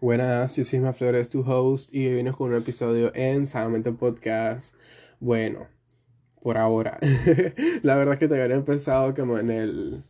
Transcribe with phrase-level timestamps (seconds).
[0.00, 3.92] Buenas, yo soy Isma Flores, tu host, y hoy vienes con un episodio en Sanamente
[3.92, 4.74] Podcast.
[5.20, 5.68] Bueno,
[6.42, 6.98] por ahora.
[7.82, 10.04] la verdad es que te había empezado como en el.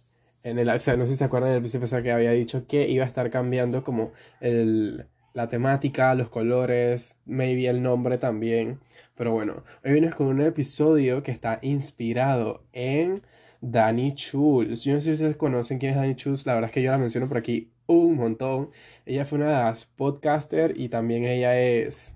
[0.44, 2.88] En el, o sea, no sé si se acuerdan del pasado que había dicho que
[2.88, 8.78] iba a estar cambiando como el, la temática, los colores, maybe el nombre también.
[9.16, 13.22] Pero bueno, hoy vienes con un episodio que está inspirado en
[13.60, 14.84] Dani Schulz.
[14.84, 16.92] Yo no sé si ustedes conocen quién es Dani Schulz, la verdad es que yo
[16.92, 18.70] la menciono por aquí un montón.
[19.06, 22.14] Ella fue una de las podcasters y también ella es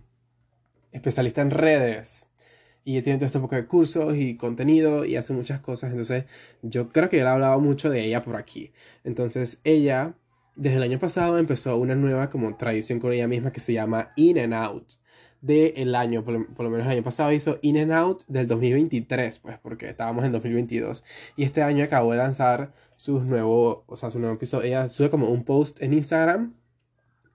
[0.93, 2.29] especialista en redes.
[2.85, 5.91] Y tiene todo este poco de cursos y contenido y hace muchas cosas.
[5.91, 6.25] Entonces,
[6.63, 8.73] yo creo que ya he hablado mucho de ella por aquí.
[9.05, 10.15] Entonces, ella,
[10.55, 14.13] desde el año pasado, empezó una nueva como tradición con ella misma que se llama
[14.17, 15.04] In and Out
[15.45, 19.59] del año, por, lo menos el año pasado hizo In and Out del 2023, pues
[19.59, 21.05] porque estábamos en 2022
[21.37, 25.11] y este año acabó de lanzar sus nuevos, o sea, su nuevo episodio, ella sube
[25.11, 26.55] como un post en Instagram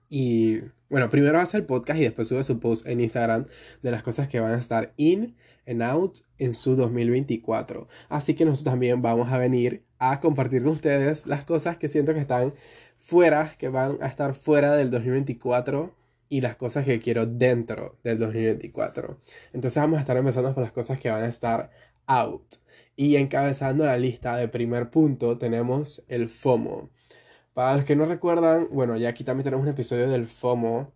[0.08, 3.46] y bueno, primero hace el podcast y después sube su post en Instagram
[3.80, 5.36] de las cosas que van a estar in
[5.68, 7.86] and out en su 2024.
[8.08, 12.12] Así que nosotros también vamos a venir a compartir con ustedes las cosas que siento
[12.12, 12.54] que están
[12.98, 15.99] fuera, que van a estar fuera del 2024
[16.30, 19.18] y las cosas que quiero dentro del 2024.
[19.52, 21.70] Entonces vamos a estar empezando por las cosas que van a estar
[22.06, 22.54] out.
[22.96, 26.88] Y encabezando la lista de primer punto tenemos el FOMO.
[27.52, 30.92] Para los que no recuerdan, bueno, ya aquí también tenemos un episodio del FOMO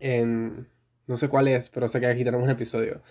[0.00, 0.68] en...
[1.06, 3.02] No sé cuál es, pero sé que aquí tenemos un episodio.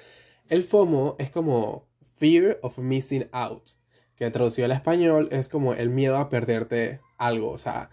[0.50, 3.72] El FOMO es como Fear of Missing Out,
[4.16, 7.52] que traducido al español es como el miedo a perderte algo.
[7.52, 7.90] O sea,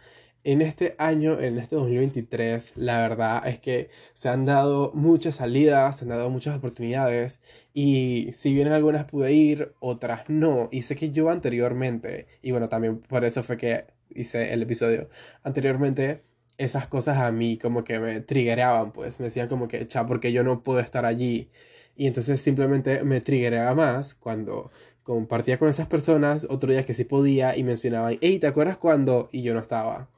[0.46, 5.96] en este año, en este 2023, la verdad es que se han dado muchas salidas,
[5.96, 7.40] se han dado muchas oportunidades
[7.74, 10.68] y si bien algunas pude ir, otras no.
[10.70, 15.10] Y sé que yo anteriormente, y bueno, también por eso fue que hice el episodio,
[15.42, 16.22] anteriormente
[16.58, 20.32] esas cosas a mí como que me triggeraban, pues me decían como que, cha, porque
[20.32, 21.50] yo no puedo estar allí.
[21.96, 24.70] Y entonces simplemente me triggeraba más cuando
[25.02, 29.28] compartía con esas personas, otro día que sí podía y mencionaban, hey, ¿te acuerdas cuando?
[29.32, 30.08] Y yo no estaba.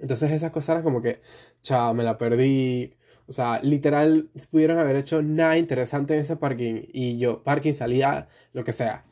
[0.00, 1.20] Entonces esas cosas eran como que,
[1.62, 2.94] chao, me la perdí.
[3.26, 6.82] O sea, literal, pudieron haber hecho nada interesante en ese parking.
[6.92, 9.04] Y yo, parking, salida, lo que sea.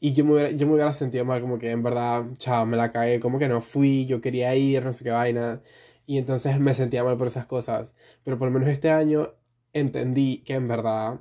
[0.00, 2.76] Y yo me hubiera, yo me hubiera sentido mal, como que en verdad, chao, me
[2.76, 5.62] la caí, como que no fui, yo quería ir, no sé qué vaina.
[6.06, 7.94] Y entonces me sentía mal por esas cosas.
[8.24, 9.34] Pero por lo menos este año
[9.72, 11.20] entendí que en verdad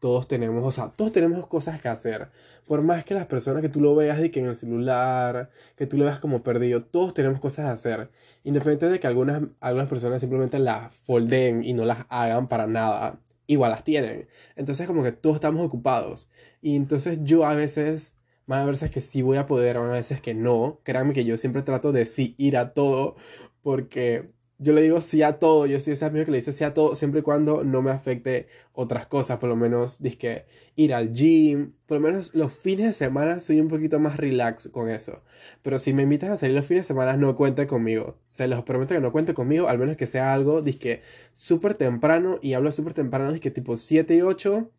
[0.00, 2.30] todos tenemos, o sea, todos tenemos cosas que hacer.
[2.70, 5.88] Por más que las personas que tú lo veas de que en el celular, que
[5.88, 8.10] tú lo veas como perdido, todos tenemos cosas que hacer.
[8.44, 13.18] Independientemente de que algunas, algunas personas simplemente las folden y no las hagan para nada,
[13.48, 14.28] igual las tienen.
[14.54, 16.28] Entonces como que todos estamos ocupados.
[16.62, 18.14] Y entonces yo a veces,
[18.46, 20.78] más a veces que sí voy a poder, más a veces que no.
[20.84, 23.16] Créanme que yo siempre trato de sí ir a todo
[23.62, 24.30] porque
[24.62, 26.74] yo le digo sí a todo, yo soy ese amigo que le dice sí a
[26.74, 30.44] todo, siempre y cuando no me afecte otras cosas, por lo menos, que
[30.76, 34.68] ir al gym, por lo menos los fines de semana soy un poquito más relax
[34.68, 35.22] con eso,
[35.62, 38.62] pero si me invitas a salir los fines de semana, no cuente conmigo, se los
[38.64, 42.70] prometo que no cuente conmigo, al menos que sea algo, que súper temprano, y hablo
[42.70, 44.70] súper temprano, que tipo 7 y 8,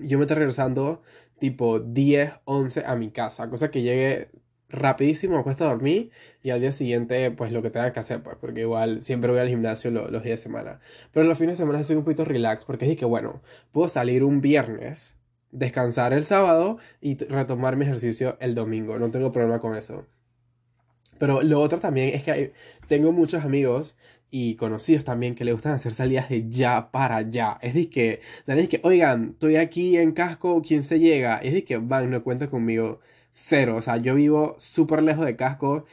[0.00, 1.02] yo me estoy regresando
[1.38, 4.30] tipo 10, 11 a mi casa, cosa que llegue
[4.74, 6.10] rapidísimo, me cuesta dormir
[6.42, 9.40] y al día siguiente pues lo que tenga que hacer, pues porque igual siempre voy
[9.40, 10.80] al gimnasio los días de semana.
[11.12, 13.42] Pero los fines de semana soy un poquito relax porque es que bueno,
[13.72, 15.16] puedo salir un viernes,
[15.50, 20.06] descansar el sábado y retomar mi ejercicio el domingo, no tengo problema con eso.
[21.18, 22.52] Pero lo otro también es que
[22.88, 23.96] tengo muchos amigos
[24.30, 27.58] y conocidos también que le gustan hacer salidas de ya para ya.
[27.62, 31.38] Es de que, es que, oigan, estoy aquí en casco, ¿quién se llega?
[31.38, 32.98] Es de que van, no cuenta conmigo
[33.34, 33.76] cero.
[33.76, 35.84] O sea, yo vivo súper lejos de casco.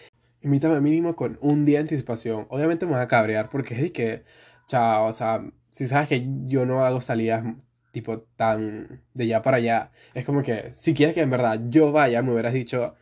[0.41, 2.47] Invítame mínimo con un día de anticipación.
[2.49, 4.23] Obviamente me voy a cabrear porque es que,
[4.67, 7.43] chao, o sea, si sabes que yo no hago salidas
[7.91, 11.91] tipo tan de ya para allá, es como que si quieres que en verdad yo
[11.91, 12.95] vaya, me hubieras dicho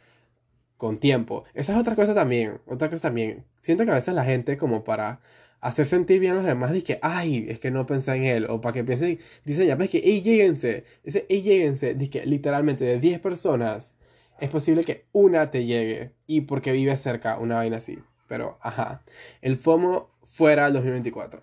[0.78, 1.46] con tiempo.
[1.54, 3.46] Esa es otra cosa también, otra cosa también.
[3.60, 5.22] Siento que a veces la gente como para
[5.62, 8.62] hacer sentir bien a los demás, dice ay, es que no pensé en él, o
[8.62, 13.00] para que piensen, dicen ya, ves que, ey, lléguense, dice, ey, lléguense, dice literalmente de
[13.00, 13.94] 10 personas,
[14.42, 18.00] es posible que una te llegue y porque vive cerca, una vaina así.
[18.28, 19.04] Pero, ajá.
[19.42, 21.42] El FOMO fuera del 2024.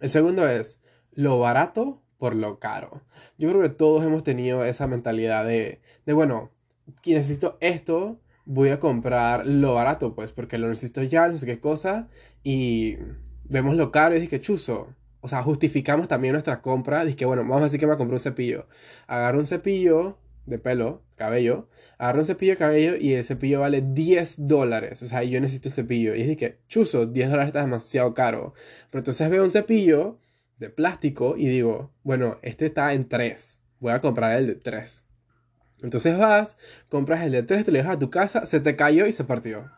[0.00, 0.80] El segundo es
[1.12, 3.02] lo barato por lo caro.
[3.38, 6.50] Yo creo que todos hemos tenido esa mentalidad de, de bueno,
[7.04, 11.60] necesito esto, voy a comprar lo barato, pues, porque lo necesito ya, no sé qué
[11.60, 12.08] cosa,
[12.42, 12.96] y
[13.44, 14.88] vemos lo caro y que chuzo.
[15.22, 17.04] O sea, justificamos también nuestra compra.
[17.04, 18.66] Dice que, bueno, vamos a decir que me compré un cepillo.
[19.06, 23.82] Agarro un cepillo de pelo, cabello, agarré un cepillo de cabello y el cepillo vale
[23.82, 25.02] 10 dólares.
[25.02, 26.14] O sea, yo necesito cepillo.
[26.14, 28.54] Y es que, chuzo, 10 dólares está demasiado caro.
[28.90, 30.18] Pero entonces veo un cepillo
[30.58, 33.62] de plástico y digo, bueno, este está en 3.
[33.80, 35.04] Voy a comprar el de 3.
[35.82, 36.56] Entonces vas,
[36.88, 39.24] compras el de 3, te lo dejas a tu casa, se te cayó y se
[39.24, 39.70] partió.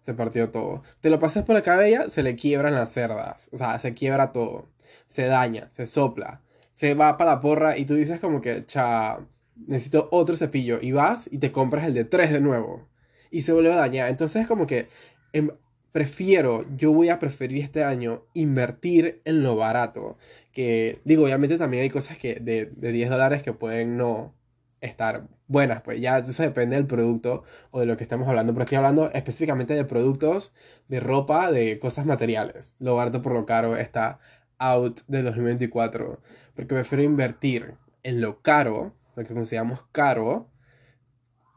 [0.00, 0.82] Se partió todo.
[1.00, 3.48] Te lo pasas por la cabella, se le quiebran las cerdas.
[3.52, 4.68] O sea, se quiebra todo.
[5.06, 6.42] Se daña, se sopla.
[6.72, 9.18] Se va para la porra y tú dices como que, cha,
[9.66, 10.78] necesito otro cepillo.
[10.80, 12.88] Y vas y te compras el de 3 de nuevo.
[13.30, 14.08] Y se vuelve a dañar.
[14.08, 14.88] Entonces como que
[15.32, 15.50] em,
[15.92, 20.18] prefiero, yo voy a preferir este año invertir en lo barato.
[20.52, 24.34] Que digo, obviamente también hay cosas que de, de 10 dólares que pueden no
[24.80, 28.62] estar buenas, pues ya eso depende del producto o de lo que estemos hablando, pero
[28.64, 30.54] estoy hablando específicamente de productos,
[30.88, 32.76] de ropa, de cosas materiales.
[32.78, 34.20] Lo barato por lo caro está
[34.58, 36.20] out del 2024,
[36.54, 40.48] porque prefiero invertir en lo caro, lo que consideramos caro,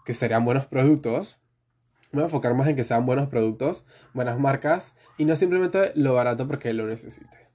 [0.04, 1.42] que serían buenos productos.
[2.12, 5.92] Me voy a enfocar más en que sean buenos productos, buenas marcas y no simplemente
[5.94, 7.50] lo barato porque lo necesite.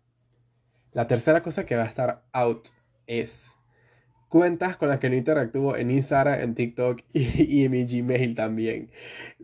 [0.93, 2.69] La tercera cosa que va a estar out
[3.08, 3.56] es
[4.29, 8.93] cuentas con las que no interactúo en Instagram, en TikTok y, en mi Gmail también.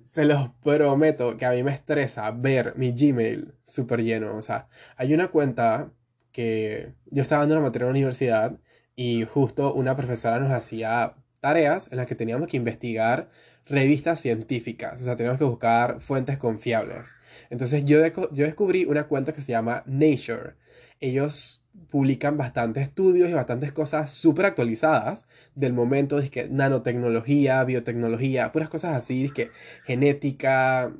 [0.06, 4.36] Se los prometo que a mí me estresa ver mi Gmail súper lleno.
[4.36, 5.90] O sea, hay una cuenta
[6.30, 8.58] que yo estaba dando una materia en la universidad
[8.96, 13.28] y justo una profesora nos hacía tareas en las que teníamos que investigar
[13.66, 17.14] revistas científicas, o sea, teníamos que buscar fuentes confiables.
[17.50, 20.54] Entonces yo, descubrí una cuenta que se llama Nature.
[21.00, 28.52] Ellos publican bastantes estudios y bastantes cosas súper actualizadas del momento, de que nanotecnología, biotecnología,
[28.52, 29.50] puras cosas así, que
[29.84, 30.92] genética,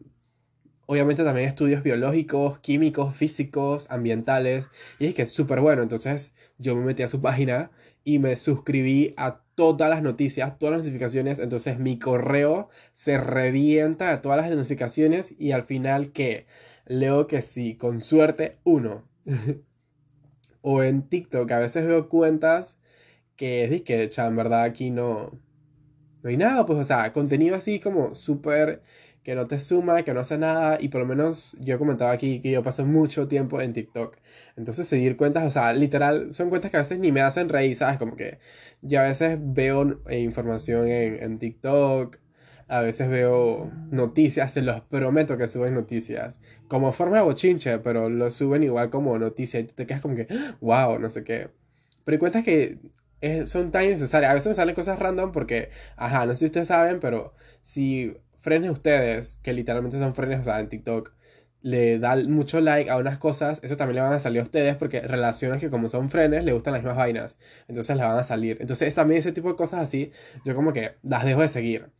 [0.87, 4.69] obviamente también estudios biológicos, químicos, físicos, ambientales,
[4.99, 7.71] y es que es súper bueno, entonces yo me metí a su página
[8.05, 14.11] y me suscribí a todas las noticias, todas las notificaciones, entonces mi correo se revienta
[14.11, 16.47] de todas las notificaciones y al final que
[16.87, 19.05] leo que sí, con suerte, uno.
[20.63, 22.79] o en TikTok, a veces veo cuentas
[23.37, 25.33] que es que, en verdad aquí no,
[26.23, 28.83] no hay nada, pues, o sea, contenido así como súper
[29.23, 32.41] que no te suma, que no hace nada, y por lo menos yo comentaba aquí
[32.41, 34.17] que yo paso mucho tiempo en TikTok.
[34.57, 37.77] Entonces seguir cuentas, o sea, literal, son cuentas que a veces ni me hacen reír,
[37.77, 37.99] ¿sabes?
[37.99, 38.39] Como que
[38.83, 42.19] yo a veces veo eh, información en, en TikTok,
[42.69, 46.41] a veces veo noticias, se los prometo que suben noticias.
[46.69, 50.15] Como forma de bochinche, pero lo suben igual como noticia y tú te quedas como
[50.17, 50.27] que,
[50.61, 51.51] wow, no sé qué.
[52.05, 52.79] Pero hay cuentas que
[53.47, 54.31] son tan innecesarias.
[54.31, 58.17] A veces me salen cosas random porque, ajá, no sé si ustedes saben, pero si
[58.41, 61.13] frenes ustedes, que literalmente son frenes, o sea, en TikTok,
[61.63, 64.77] le dan mucho like a unas cosas, eso también le van a salir a ustedes
[64.77, 67.39] porque relacionan que como son frenes, le gustan las mismas vainas.
[67.69, 68.59] Entonces le van a salir.
[68.61, 70.13] Entonces también ese tipo de cosas así,
[70.45, 71.91] yo como que las dejo de seguir.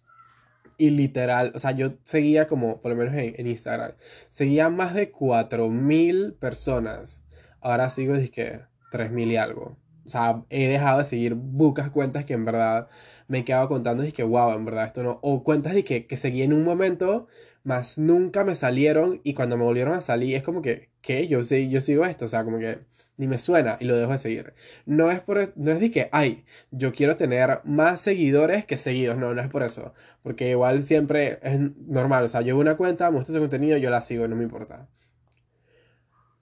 [0.79, 3.93] Y literal, o sea, yo seguía como, por lo menos en, Instagram,
[4.31, 7.23] seguía más de 4.000 personas.
[7.61, 8.61] Ahora sigo, que
[8.91, 9.77] 3.000 y algo.
[10.05, 12.89] O sea, he dejado de seguir bucas cuentas que en verdad
[13.29, 15.21] me he quedado contando que, wow, en verdad esto no.
[15.23, 17.29] O cuentas de que, que seguí en un momento,
[17.65, 21.29] más nunca me salieron y cuando me volvieron a salir es como que, ¿qué?
[21.29, 22.81] Yo, yo sigo esto, o sea, como que
[23.17, 24.55] ni me suena y lo dejo de seguir.
[24.87, 29.17] No es por no es de que, ay, yo quiero tener más seguidores que seguidos,
[29.17, 33.11] no, no es por eso, porque igual siempre es normal, o sea, yo una cuenta,
[33.11, 34.89] muestro su contenido, yo la sigo, no me importa.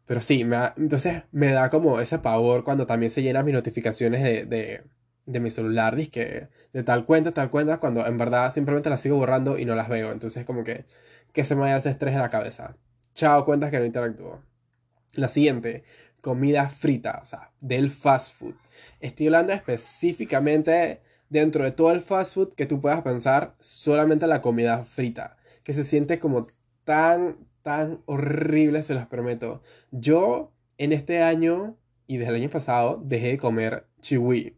[0.07, 4.23] Pero sí, me entonces me da como ese pavor cuando también se llenan mis notificaciones
[4.25, 4.83] de, de,
[5.27, 9.59] de mi celular, de tal cuenta, tal cuenta, cuando en verdad simplemente las sigo borrando
[9.59, 10.11] y no las veo.
[10.13, 10.85] Entonces como que,
[11.33, 12.77] que se me vaya ese estrés en la cabeza.
[13.15, 14.41] Chao, cuentas que no interactúo.
[15.13, 15.85] La siguiente,
[16.21, 18.55] comida frita, o sea, del fast food.
[19.01, 24.43] Estoy hablando específicamente dentro de todo el fast food que tú puedas pensar, solamente la
[24.43, 26.49] comida frita, que se siente como
[26.85, 29.63] tan, tan horrible, se los prometo.
[29.91, 34.57] Yo en este año y desde el año pasado dejé de comer chihui.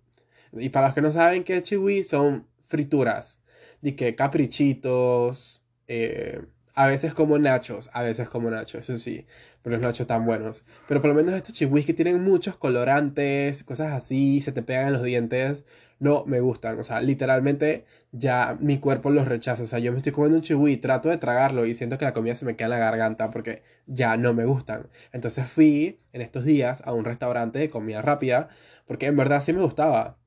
[0.52, 3.42] Y para los que no saben qué es son frituras.
[3.80, 6.40] De que caprichitos, eh,
[6.74, 9.26] a veces como nachos, a veces como nachos, eso sí,
[9.62, 10.64] pero los nachos tan buenos.
[10.88, 14.88] Pero por lo menos estos chihuis que tienen muchos colorantes, cosas así, se te pegan
[14.88, 15.64] en los dientes,
[15.98, 16.78] no me gustan.
[16.78, 19.62] O sea, literalmente ya mi cuerpo los rechaza.
[19.62, 22.12] O sea, yo me estoy comiendo un chihui, trato de tragarlo y siento que la
[22.12, 24.88] comida se me queda en la garganta porque ya no me gustan.
[25.12, 28.48] Entonces fui en estos días a un restaurante de comida rápida
[28.86, 30.18] porque en verdad sí me gustaba.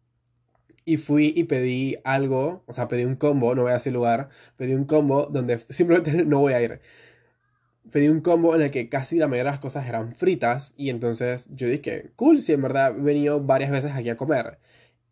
[0.85, 4.29] Y fui y pedí algo, o sea, pedí un combo, no voy a ese lugar,
[4.57, 6.81] pedí un combo donde simplemente no voy a ir.
[7.91, 10.89] Pedí un combo en el que casi la mayoría de las cosas eran fritas y
[10.89, 14.59] entonces yo dije, cool, si en verdad he venido varias veces aquí a comer.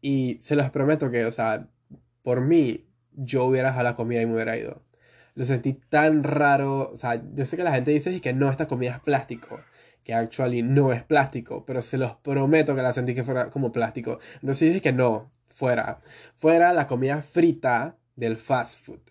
[0.02, 1.68] Y se los prometo que, o sea,
[2.24, 4.82] por mí, yo hubiera dejado la comida y me hubiera ido.
[5.36, 8.68] Lo sentí tan raro, o sea, yo sé que la gente dice que no, esta
[8.68, 9.60] comida es plástico,
[10.04, 13.72] que actually no es plástico, pero se los prometo que la sentí que fuera como
[13.72, 14.20] plástico.
[14.36, 16.02] Entonces dije que no, fuera.
[16.36, 19.02] Fuera la comida frita del fast food.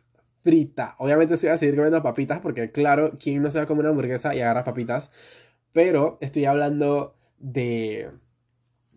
[0.43, 0.97] Frita.
[0.99, 3.83] Obviamente se iba a seguir comiendo papitas porque claro, ¿quién no se va a comer
[3.85, 5.11] una hamburguesa y agarra papitas?
[5.73, 8.11] Pero estoy hablando de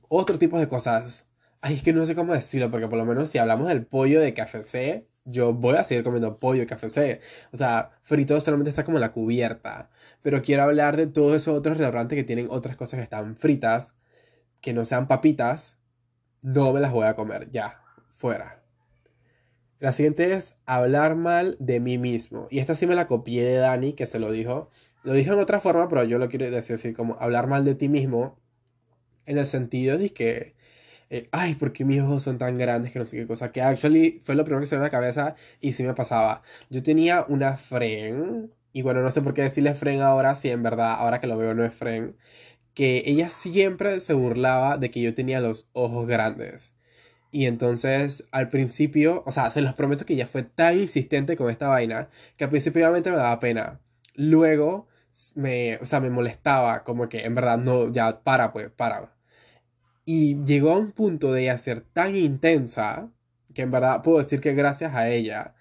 [0.09, 1.27] otro tipo de cosas.
[1.61, 4.21] Ay, es que no sé cómo decirlo, porque por lo menos si hablamos del pollo
[4.21, 7.21] de KFC, yo voy a seguir comiendo pollo de KFC.
[7.51, 9.89] O sea, frito solamente está como la cubierta.
[10.21, 13.95] Pero quiero hablar de todos esos otros restaurantes que tienen otras cosas que están fritas,
[14.61, 15.79] que no sean papitas.
[16.45, 18.61] No me las voy a comer, ya, fuera.
[19.79, 22.47] La siguiente es hablar mal de mí mismo.
[22.51, 24.69] Y esta sí me la copié de Dani, que se lo dijo.
[25.01, 27.73] Lo dijo en otra forma, pero yo lo quiero decir así, como hablar mal de
[27.73, 28.37] ti mismo.
[29.25, 30.53] En el sentido de que,
[31.09, 33.51] eh, ay, ¿por qué mis ojos son tan grandes que no sé qué cosa?
[33.51, 36.43] Que actually fue lo primero que se me dio la cabeza y sí me pasaba.
[36.69, 40.61] Yo tenía una fren, y bueno, no sé por qué decirle fren ahora, si en
[40.61, 42.17] verdad, ahora que lo veo no es fren,
[42.75, 46.74] que ella siempre se burlaba de que yo tenía los ojos grandes.
[47.32, 51.50] Y entonces, al principio, o sea, se los prometo que ella fue tan insistente con
[51.50, 53.82] esta vaina que al principio obviamente me daba pena.
[54.15, 54.88] Luego,
[55.36, 59.13] me, o sea, me molestaba, como que en verdad no, ya para, pues, para.
[60.05, 63.10] Y llegó a un punto de ella ser tan intensa
[63.53, 65.55] que en verdad puedo decir que gracias a ella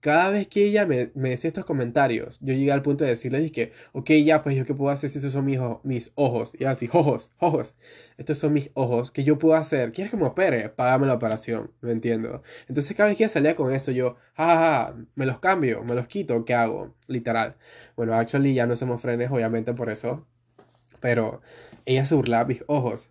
[0.00, 3.40] cada vez que ella me, me, decía estos comentarios, yo llegué al punto de decirle,
[3.40, 6.54] dije, ok, ya, pues yo qué puedo hacer si esos son mis, mis ojos.
[6.58, 7.76] Y así, ojos, ojos.
[8.16, 9.10] Estos son mis ojos.
[9.10, 9.92] ¿Qué yo puedo hacer?
[9.92, 10.70] ¿Quieres que me opere?
[10.70, 11.70] Págame la operación.
[11.82, 12.42] No entiendo.
[12.68, 16.08] Entonces cada vez que ella salía con eso, yo, jajaja, me los cambio, me los
[16.08, 16.94] quito, ¿qué hago?
[17.06, 17.56] Literal.
[17.96, 20.26] Bueno, actually ya no somos frenes, obviamente por eso.
[21.00, 21.42] Pero
[21.84, 23.10] ella se burlaba mis ojos.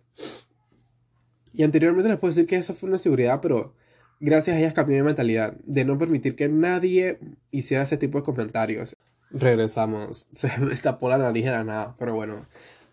[1.52, 3.74] Y anteriormente les puedo decir que eso fue una seguridad, pero
[4.20, 7.18] gracias a ellas cambió mi mentalidad de no permitir que nadie
[7.50, 8.96] hiciera ese tipo de comentarios.
[9.30, 10.26] Regresamos.
[10.32, 12.46] Se me destapó la nariz de la nada, pero bueno.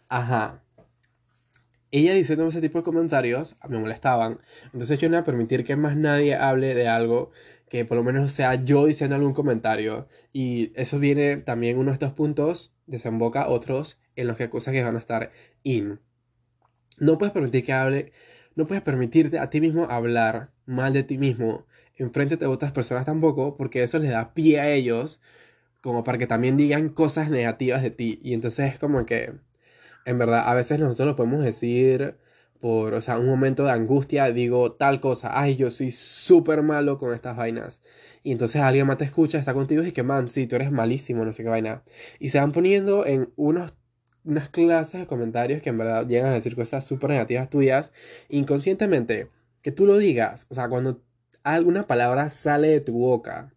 [0.10, 0.64] Ajá.
[1.92, 4.40] Ella diciendo ese tipo de comentarios me molestaban.
[4.74, 7.32] Entonces yo no iba a permitir que más nadie hable de algo
[7.70, 10.08] que por lo menos sea yo diciendo algún comentario.
[10.34, 14.84] Y eso viene también uno de estos puntos, desemboca otros en los que cosas que
[14.84, 15.32] van a estar
[15.64, 16.00] in.
[16.98, 18.12] No puedes permitir que hable
[18.58, 23.06] no puedes permitirte a ti mismo hablar mal de ti mismo enfrente de otras personas
[23.06, 25.22] tampoco, porque eso les da pie a ellos
[25.82, 28.20] como para que también digan cosas negativas de ti.
[28.24, 29.34] Y entonces es como que,
[30.06, 32.18] en verdad, a veces nosotros lo podemos decir
[32.60, 36.98] por, o sea, un momento de angustia, digo tal cosa, ay, yo soy súper malo
[36.98, 37.84] con estas vainas.
[38.24, 40.72] Y entonces alguien más te escucha, está contigo y dice que, man, sí, tú eres
[40.72, 41.84] malísimo, no sé qué vaina.
[42.20, 43.74] Y se van poniendo en unos
[44.28, 47.92] unas clases de comentarios que en verdad llegan a decir cosas súper negativas tuyas
[48.30, 49.30] inconscientemente.
[49.62, 51.02] Que tú lo digas, o sea, cuando
[51.44, 53.54] alguna palabra sale de tu boca,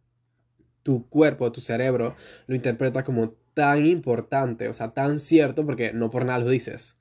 [0.83, 2.15] tu cuerpo, tu cerebro
[2.47, 6.97] lo interpreta como tan importante, o sea, tan cierto, porque no por nada lo dices.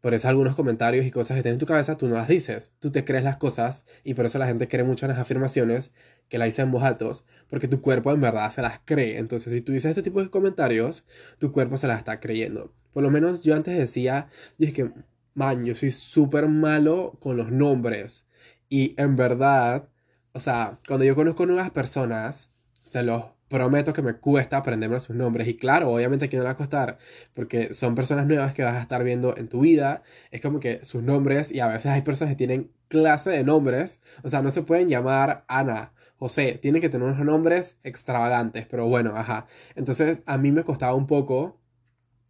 [0.00, 2.72] Por eso algunos comentarios y cosas que tienes en tu cabeza, tú no las dices.
[2.78, 5.90] Tú te crees las cosas y por eso la gente cree mucho en las afirmaciones
[6.28, 9.18] que la dicen en voz altos, porque tu cuerpo en verdad se las cree.
[9.18, 11.06] Entonces, si tú dices este tipo de comentarios,
[11.38, 12.72] tu cuerpo se las está creyendo.
[12.92, 14.90] Por lo menos yo antes decía, yo es que,
[15.34, 18.26] man, yo soy súper malo con los nombres.
[18.68, 19.88] Y en verdad,
[20.32, 22.50] o sea, cuando yo conozco nuevas personas,
[22.84, 25.48] se los prometo que me cuesta aprenderme sus nombres.
[25.48, 26.98] Y claro, obviamente aquí no va a costar,
[27.34, 30.02] porque son personas nuevas que vas a estar viendo en tu vida.
[30.30, 34.02] Es como que sus nombres, y a veces hay personas que tienen clase de nombres.
[34.22, 38.86] O sea, no se pueden llamar Ana, José, tienen que tener unos nombres extravagantes, pero
[38.88, 39.46] bueno, ajá.
[39.74, 41.60] Entonces a mí me costaba un poco.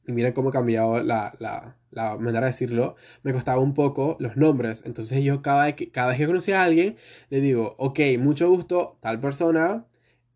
[0.09, 2.97] Y miren cómo ha cambiado la, la, la, manera de decirlo.
[3.23, 4.83] Me costaba un poco los nombres.
[4.87, 6.97] Entonces yo cada vez que, cada vez que conocía a alguien,
[7.29, 9.87] le digo, ok, mucho gusto, tal persona,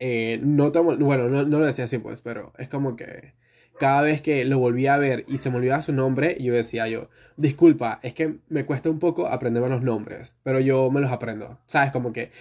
[0.00, 3.34] eh, no tomo, bueno, no, no, lo decía así pues, pero es como que
[3.78, 6.88] cada vez que lo volví a ver y se me olvidaba su nombre, yo decía
[6.88, 11.12] yo, disculpa, es que me cuesta un poco aprenderme los nombres, pero yo me los
[11.12, 11.92] aprendo, ¿sabes?
[11.92, 12.32] Como que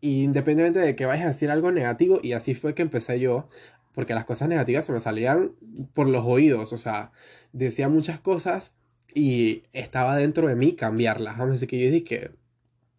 [0.00, 3.48] independientemente de que vayas a decir algo negativo, y así fue que empecé yo,
[3.94, 5.52] porque las cosas negativas se me salían
[5.94, 7.12] por los oídos, o sea,
[7.52, 8.72] decía muchas cosas
[9.14, 12.32] y estaba dentro de mí cambiarlas, vamos a decir que yo dije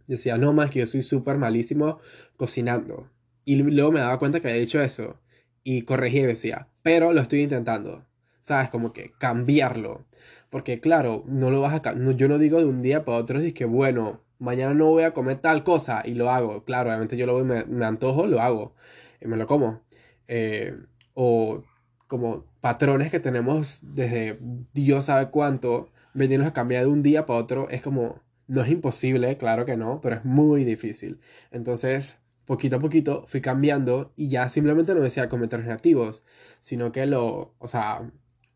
[0.08, 2.00] decía, no más que yo soy súper malísimo
[2.38, 3.10] cocinando
[3.46, 5.20] y luego me daba cuenta que había dicho eso.
[5.64, 8.06] Y corregí y decía, pero lo estoy intentando.
[8.42, 8.70] ¿Sabes?
[8.70, 10.06] Como que cambiarlo.
[10.50, 11.94] Porque claro, no lo vas a...
[11.94, 15.04] No, yo no digo de un día para otro, es que bueno, mañana no voy
[15.04, 16.64] a comer tal cosa y lo hago.
[16.66, 18.76] Claro, obviamente yo lo voy, me, antojo, lo hago.
[19.22, 19.82] Y me lo como.
[20.28, 20.76] Eh,
[21.14, 21.64] o
[22.08, 24.40] como patrones que tenemos desde
[24.74, 28.70] Dios sabe cuánto, venirnos a cambiar de un día para otro, es como No es
[28.70, 31.20] imposible, claro que no, pero es muy difícil.
[31.52, 36.24] Entonces, poquito a poquito fui cambiando y ya simplemente no decía comentarios negativos,
[36.62, 38.10] sino que lo, o sea,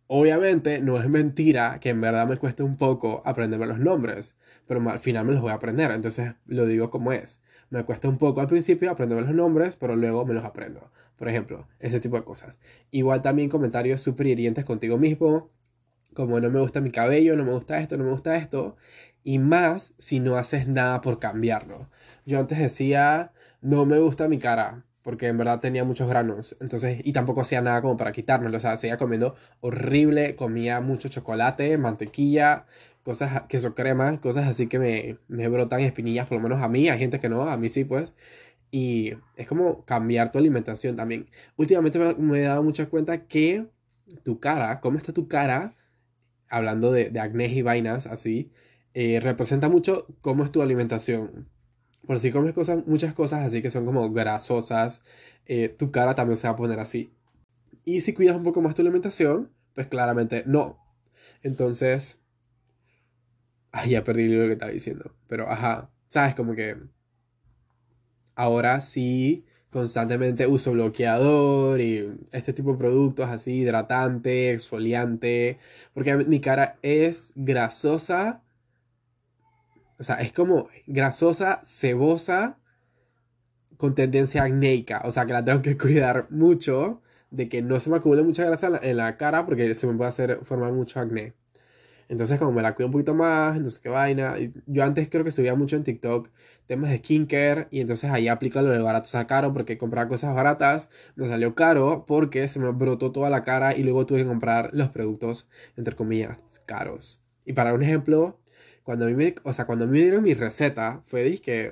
[0.08, 4.36] obviamente no es mentira que en verdad me cueste un poco aprenderme los nombres,
[4.68, 7.42] pero al final me los voy a aprender, entonces lo digo como es.
[7.70, 10.92] Me cuesta un poco al principio aprenderme los nombres, pero luego me los aprendo.
[11.16, 12.58] Por ejemplo, ese tipo de cosas.
[12.92, 15.52] Igual también comentarios súper hirientes contigo mismo,
[16.14, 18.76] como no me gusta mi cabello, no me gusta esto, no me gusta esto.
[19.24, 21.90] Y más si no haces nada por cambiarlo.
[22.26, 23.32] Yo antes decía,
[23.62, 26.56] no me gusta mi cara, porque en verdad tenía muchos granos.
[26.62, 28.58] Entonces, y tampoco hacía nada como para quitármelo.
[28.58, 32.66] O sea, seguía comiendo horrible, comía mucho chocolate, mantequilla,
[33.04, 36.90] cosas, queso crema, cosas así que me, me brotan espinillas, por lo menos a mí,
[36.90, 38.14] hay gente que no, a mí sí, pues.
[38.72, 41.30] Y es como cambiar tu alimentación también.
[41.58, 43.68] Últimamente me, he dado mucha cuenta que
[44.24, 45.76] tu cara, cómo está tu cara,
[46.50, 48.52] hablando de, de acné y vainas así,
[48.94, 51.50] eh, representa mucho cómo es tu alimentación.
[52.06, 55.02] Por si comes cosas, muchas cosas así que son como grasosas,
[55.46, 57.12] eh, tu cara también se va a poner así.
[57.84, 60.78] Y si cuidas un poco más tu alimentación, pues claramente no.
[61.44, 62.20] Entonces,
[63.72, 65.16] ay, ya perdí lo que estaba diciendo.
[65.28, 66.78] Pero, ajá, sabes, como que
[68.36, 75.60] ahora sí constantemente uso bloqueador y este tipo de productos así, hidratante, exfoliante,
[75.94, 78.42] porque mi cara es grasosa,
[80.00, 82.58] o sea, es como grasosa, cebosa,
[83.78, 87.02] con tendencia acnéica, o sea, que la tengo que cuidar mucho
[87.32, 90.10] de que no se me acumule mucha grasa en la, cara porque se me puede
[90.10, 91.34] hacer formar mucho acné.
[92.10, 94.36] Entonces, como me la cuido un poquito más, entonces qué vaina.
[94.66, 96.30] Yo antes creo que subía mucho en TikTok
[96.66, 100.36] temas de skincare y entonces ahí aplico lo de barato a caro porque comprar cosas
[100.36, 104.28] baratas me salió caro porque se me brotó toda la cara y luego tuve que
[104.28, 107.22] comprar los productos, entre comillas, caros.
[107.46, 108.39] Y para un ejemplo,
[108.90, 111.70] cuando a mí me, o sea, cuando me dieron mi receta, fue que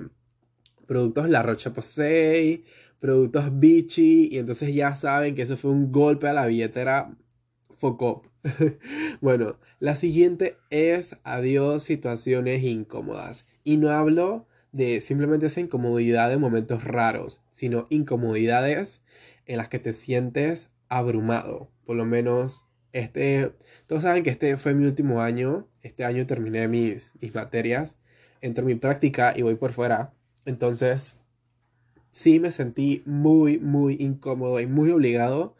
[0.86, 2.62] productos La Roche-Posay,
[3.00, 7.16] productos Vichy, y entonces ya saben que eso fue un golpe a la billetera
[7.76, 8.24] Focop.
[9.20, 13.46] bueno, la siguiente es adiós situaciones incómodas.
[13.64, 19.02] Y no hablo de simplemente esa incomodidad de momentos raros, sino incomodidades
[19.44, 21.68] en las que te sientes abrumado.
[21.84, 22.67] Por lo menos
[22.98, 23.52] este,
[23.86, 25.68] todos saben que este fue mi último año.
[25.82, 27.96] Este año terminé mis, mis materias,
[28.40, 30.12] entro mi práctica y voy por fuera.
[30.44, 31.18] Entonces,
[32.10, 35.54] sí me sentí muy, muy incómodo y muy obligado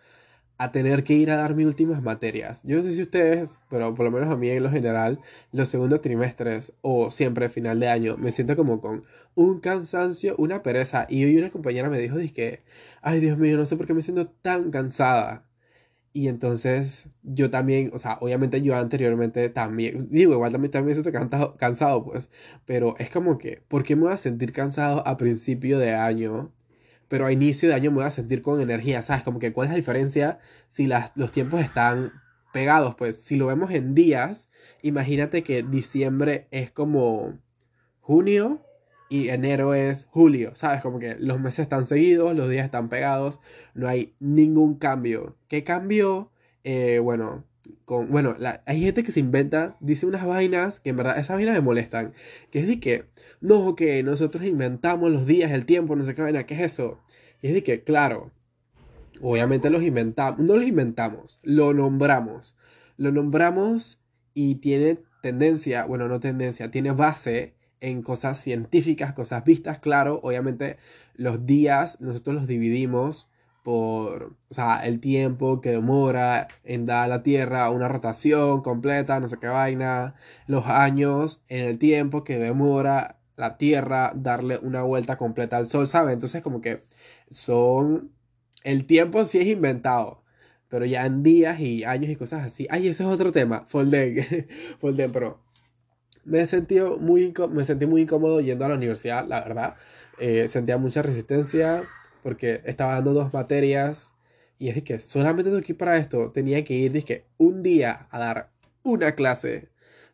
[0.59, 2.61] a tener que ir a dar mis últimas materias.
[2.65, 5.21] Yo no sé si ustedes, pero por lo menos a mí en lo general,
[5.53, 9.05] los segundos trimestres o siempre final de año, me siento como con
[9.37, 11.07] un cansancio, una pereza.
[11.09, 12.63] Y hoy una compañera me dijo, que,
[13.01, 15.48] ay Dios mío, no sé por qué me siento tan cansada.
[16.19, 21.13] Y entonces yo también, o sea, obviamente yo anteriormente también, digo, igual también, también siento
[21.13, 22.29] cansado, cansado, pues,
[22.67, 26.53] pero es como que, ¿por qué me voy a sentir cansado a principio de año
[27.07, 29.23] pero a inicio de año me voy a sentir con energía, ¿sabes?
[29.23, 32.13] Como que cuál es la diferencia si las, los tiempos están
[32.53, 34.51] pegados, pues si lo vemos en días,
[34.83, 37.39] imagínate que diciembre es como
[38.01, 38.61] junio
[39.09, 40.83] y enero es julio, ¿sabes?
[40.83, 43.41] Como que los meses están seguidos, los días están pegados,
[43.75, 45.37] no hay ningún cambio.
[45.49, 46.31] ¿Qué cambió?
[46.65, 47.45] Eh, bueno,
[47.87, 51.63] bueno, hay gente que se inventa, dice unas vainas que en verdad esas vainas me
[51.63, 52.13] molestan.
[52.51, 53.07] Que es de que,
[53.41, 57.01] no, que nosotros inventamos los días, el tiempo, no sé qué vaina, ¿qué es eso?
[57.41, 58.31] Y es de que, claro,
[59.21, 62.57] obviamente los inventamos, no los inventamos, lo nombramos.
[62.97, 64.01] Lo nombramos
[64.35, 70.79] y tiene tendencia, bueno, no tendencia, tiene base en cosas científicas, cosas vistas, claro, obviamente
[71.15, 73.29] los días nosotros los dividimos
[73.63, 79.21] por, o sea, el tiempo que demora en dar a la Tierra una rotación completa,
[79.21, 80.15] no sé qué vaina,
[80.47, 85.87] los años en el tiempo que demora la Tierra darle una vuelta completa al Sol,
[85.89, 86.15] ¿sabes?
[86.15, 86.85] Entonces como que
[87.31, 88.13] son,
[88.65, 90.23] el tiempo sí es inventado,
[90.69, 92.67] pero ya en días y años y cosas así.
[92.71, 94.47] Ay, ese es otro tema, Folden,
[94.79, 95.41] Folden, pero
[96.25, 99.77] me sentí muy, me sentí muy incómodo yendo a la universidad, la verdad.
[100.19, 101.85] Eh, sentía mucha resistencia
[102.23, 104.15] porque estaba dando dos materias
[104.59, 106.33] y es que solamente tengo que ir para esto.
[106.33, 108.51] Tenía que ir, que un día a dar
[108.83, 109.69] una clase.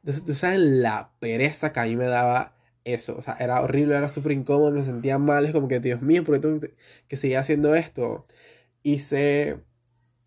[0.05, 3.17] Entonces, saben la pereza que a mí me daba eso.
[3.17, 5.47] O sea, era horrible, era súper incómodo, me sentía mal.
[5.47, 6.61] Es como que, Dios mío, ¿por qué tengo
[7.09, 8.27] que seguir haciendo esto?
[8.83, 9.59] Hice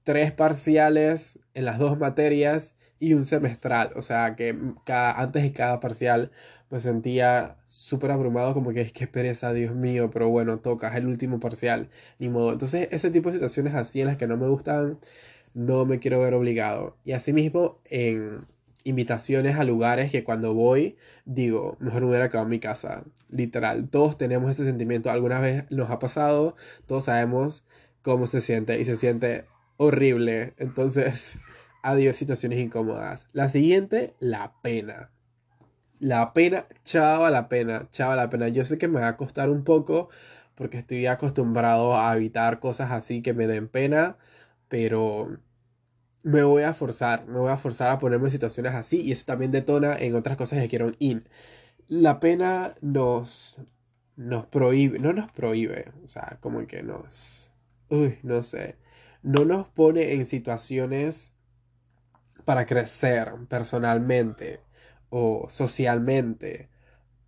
[0.04, 3.92] tres parciales en las dos materias y un semestral.
[3.96, 6.32] O sea, que cada, antes de cada parcial
[6.70, 10.96] me sentía súper abrumado, como que es que pereza, Dios mío, pero bueno, toca, es
[10.96, 12.52] el último parcial, ni modo.
[12.54, 15.00] Entonces, ese tipo de situaciones así en las que no me gustan,
[15.54, 16.98] no me quiero ver obligado.
[17.06, 18.46] Y asimismo, en
[18.84, 23.04] invitaciones a lugares que cuando voy digo, mejor me hubiera quedado en mi casa.
[23.30, 25.12] Literal, todos tenemos ese sentimiento.
[25.12, 26.56] Alguna vez nos ha pasado,
[26.86, 27.66] todos sabemos
[28.02, 30.54] cómo se siente y se siente horrible.
[30.58, 31.38] Entonces,
[31.84, 33.28] adiós situaciones incómodas.
[33.34, 35.12] La siguiente, la pena.
[36.00, 38.50] La pena, chava la pena, chava la pena.
[38.50, 40.10] Yo sé que me va a costar un poco
[40.58, 44.18] porque estoy acostumbrado a evitar cosas así que me den pena,
[44.70, 45.40] pero
[46.24, 49.26] me voy a forzar, me voy a forzar a ponerme en situaciones así y eso
[49.26, 51.30] también detona en otras cosas que quiero ir.
[51.88, 53.62] La pena nos,
[54.18, 57.52] nos prohíbe, no nos prohíbe, o sea, como que nos,
[57.90, 58.78] uy, no sé,
[59.24, 61.37] no nos pone en situaciones
[62.48, 64.62] para crecer personalmente
[65.10, 66.70] o socialmente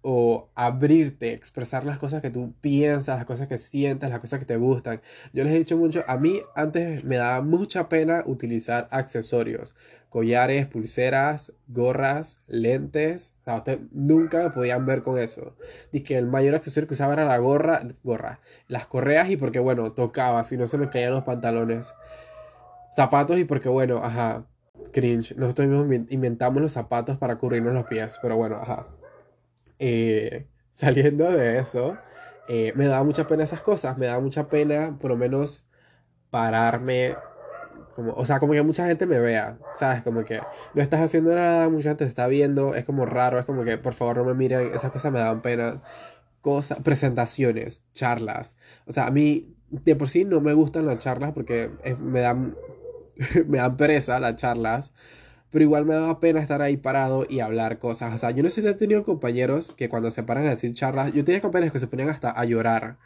[0.01, 4.45] o abrirte, expresar las cosas que tú piensas, las cosas que sientes, las cosas que
[4.45, 5.01] te gustan.
[5.33, 9.75] Yo les he dicho mucho, a mí antes me daba mucha pena utilizar accesorios,
[10.07, 13.33] collares, pulseras, gorras, lentes.
[13.41, 15.53] O sea, ustedes nunca me podían ver con eso.
[15.91, 19.59] Dice que el mayor accesorio que usaba era la gorra, gorra, las correas y porque
[19.59, 21.93] bueno, tocaba, si no se me caían los pantalones.
[22.93, 24.45] Zapatos y porque bueno, ajá,
[24.91, 25.35] cringe.
[25.35, 28.87] Nosotros mismos inventamos los zapatos para cubrirnos los pies, pero bueno, ajá.
[29.79, 31.97] Eh, saliendo de eso,
[32.47, 35.67] eh, me da mucha pena esas cosas, me da mucha pena por lo menos
[36.29, 37.15] pararme,
[37.95, 40.03] como, o sea, como que mucha gente me vea, ¿sabes?
[40.03, 40.39] Como que
[40.73, 43.77] no estás haciendo nada, mucha gente te está viendo, es como raro, es como que
[43.77, 45.81] por favor no me miren, esas cosas me dan pena.
[46.41, 48.55] Cosas, presentaciones, charlas.
[48.85, 52.55] O sea, a mí de por sí no me gustan las charlas porque me dan
[53.47, 54.91] me dan pereza las charlas
[55.51, 58.13] pero igual me daba pena estar ahí parado y hablar cosas.
[58.13, 60.73] O sea, yo no sé si he tenido compañeros que cuando se paran a decir
[60.73, 62.97] charlas, yo tenía compañeros que se ponían hasta a llorar.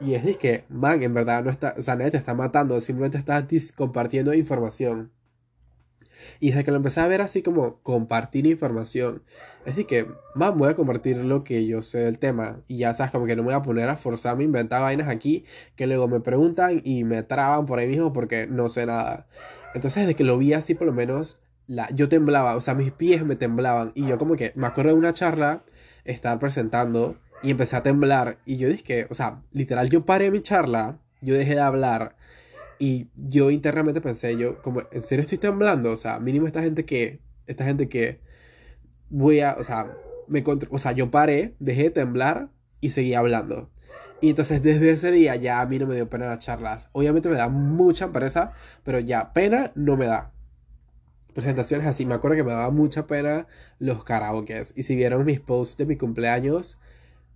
[0.00, 3.18] Y es que, man, en verdad no está, o sea, nadie te está matando, simplemente
[3.18, 5.10] estás compartiendo información.
[6.40, 9.22] Y desde que lo empecé a ver así como compartir información,
[9.64, 12.60] de que, man, voy a compartir lo que yo sé del tema.
[12.68, 15.08] Y ya sabes, como que no me voy a poner a forzarme a inventar vainas
[15.08, 15.44] aquí
[15.76, 19.26] que luego me preguntan y me traban por ahí mismo porque no sé nada.
[19.74, 22.92] Entonces, desde que lo vi así, por lo menos la, yo temblaba, o sea, mis
[22.92, 23.92] pies me temblaban.
[23.94, 25.64] Y yo como que me acuerdo de una charla,
[26.04, 28.38] estar presentando y empecé a temblar.
[28.44, 32.16] Y yo dije, o sea, literal, yo paré mi charla, yo dejé de hablar.
[32.84, 35.90] Y yo internamente pensé, yo, como, ¿en serio estoy temblando?
[35.90, 38.20] O sea, mínimo esta gente que, esta gente que
[39.08, 39.96] voy a, o sea,
[40.28, 42.50] me o sea, yo paré, dejé de temblar
[42.82, 43.70] y seguí hablando.
[44.20, 46.90] Y entonces desde ese día ya a mí no me dio pena las charlas.
[46.92, 50.34] Obviamente me da mucha pereza, pero ya pena no me da
[51.32, 52.04] presentaciones así.
[52.04, 53.46] Me acuerdo que me daba mucha pena
[53.78, 54.74] los karaokes.
[54.76, 56.78] Y si vieron mis posts de mi cumpleaños,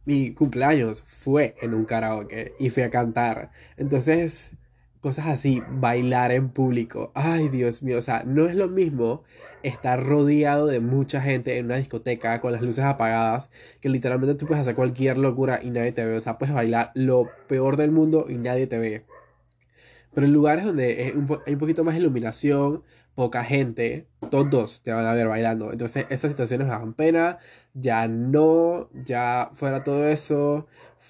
[0.05, 3.51] mi cumpleaños fue en un karaoke y fui a cantar.
[3.79, 4.53] Entonces,
[5.09, 7.13] cosas así, bailar en público.
[7.15, 9.23] Ay, Dios mío, o sea, no es lo mismo
[9.63, 13.49] estar rodeado de mucha gente en una discoteca con las luces apagadas,
[13.81, 16.15] que literalmente tú puedes hacer cualquier locura y nadie te ve.
[16.15, 19.07] O sea, puedes bailar lo peor del mundo y nadie te ve.
[20.13, 21.15] Pero en lugares donde
[21.47, 22.83] hay un poquito más iluminación,
[23.15, 25.73] poca gente, todos te van a ver bailando.
[25.73, 27.39] Entonces esas situaciones me dan pena.
[27.73, 30.67] Ya no, ya fuera todo eso,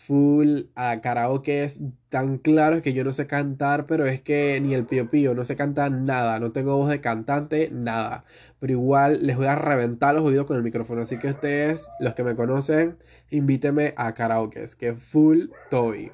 [0.06, 4.72] full a karaoke es tan claro que yo no sé cantar, pero es que ni
[4.74, 8.24] el pío pío, no sé cantar nada, no tengo voz de cantante, nada.
[8.60, 11.02] Pero igual les voy a reventar los oídos con el micrófono.
[11.02, 12.96] Así que ustedes, los que me conocen,
[13.30, 16.10] invítenme a karaoke, que full toy.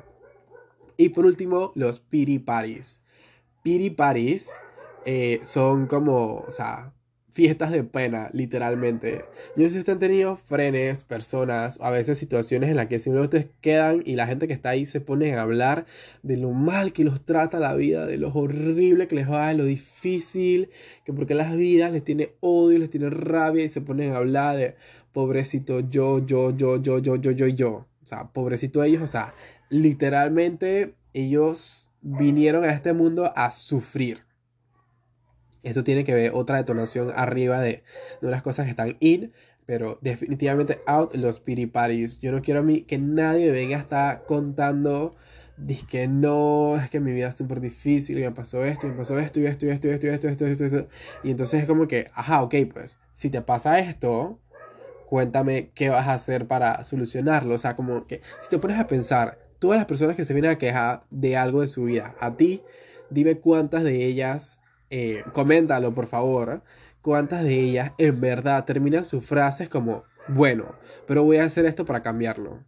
[0.97, 3.03] Y por último, los piri paris.
[3.63, 4.61] Piri paris
[5.05, 6.93] eh, son como, o sea,
[7.35, 9.25] fiestas de pena, literalmente.
[9.57, 13.51] Yo sé si ustedes han tenido frenes, personas, a veces situaciones en las que simplemente
[13.61, 15.85] quedan y la gente que está ahí se pone a hablar
[16.23, 19.55] de lo mal que los trata la vida, de lo horrible que les va, de
[19.55, 20.71] lo difícil,
[21.05, 24.57] que porque las vidas les tiene odio, les tiene rabia y se ponen a hablar
[24.57, 24.77] de
[25.13, 27.71] pobrecito yo, yo, yo, yo, yo, yo, yo, yo.
[28.03, 29.35] O sea, pobrecito ellos, o sea,
[29.71, 34.23] literalmente ellos vinieron a este mundo a sufrir
[35.65, 37.83] esto tiene que ver otra detonación arriba de,
[38.21, 39.33] de unas cosas que están in,
[39.67, 42.21] pero definitivamente out los pity parties.
[42.21, 45.17] Yo no quiero a mí que nadie me venga a estar contando
[45.57, 48.91] Dice que no, es que mi vida es súper difícil, y me pasó esto, y
[48.91, 50.89] me pasó esto, y esto, y esto, y esto, y esto, esto, esto, esto,
[51.23, 54.41] Y entonces es como que, ajá, ok, pues, si te pasa esto,
[55.07, 57.55] cuéntame qué vas a hacer para solucionarlo.
[57.55, 60.51] O sea, como que si te pones a pensar, todas las personas que se vienen
[60.51, 62.63] a quejar de algo de su vida, a ti,
[63.11, 64.61] dime cuántas de ellas
[64.97, 66.63] eh, coméntalo por favor,
[67.03, 70.77] cuántas de ellas en verdad terminan sus frases como, bueno,
[71.09, 72.61] pero voy a hacer esto para cambiarlo.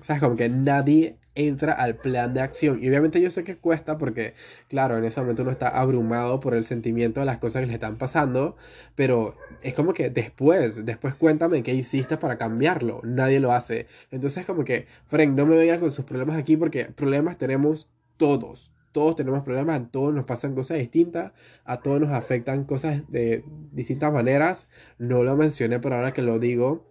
[0.00, 2.82] O sea, como que nadie entra al plan de acción.
[2.82, 4.32] Y obviamente yo sé que cuesta porque,
[4.68, 7.74] claro, en ese momento uno está abrumado por el sentimiento de las cosas que le
[7.74, 8.56] están pasando,
[8.94, 13.02] pero es como que después, después cuéntame qué hiciste para cambiarlo.
[13.04, 13.88] Nadie lo hace.
[14.10, 18.71] Entonces como que, Frank, no me vengan con sus problemas aquí porque problemas tenemos todos.
[18.92, 21.32] Todos tenemos problemas, a todos nos pasan cosas distintas,
[21.64, 24.68] a todos nos afectan cosas de distintas maneras.
[24.98, 26.86] No lo mencioné, pero ahora que lo digo,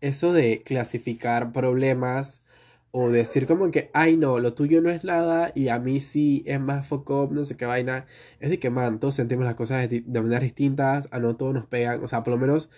[0.00, 2.42] eso de clasificar problemas
[2.92, 6.44] o decir como que, ay no, lo tuyo no es nada y a mí sí
[6.46, 8.06] es más foco, no sé qué vaina,
[8.38, 11.66] es de que, man, todos sentimos las cosas de, maneras distintas, a no todos nos
[11.66, 12.68] pegan, o sea, por lo menos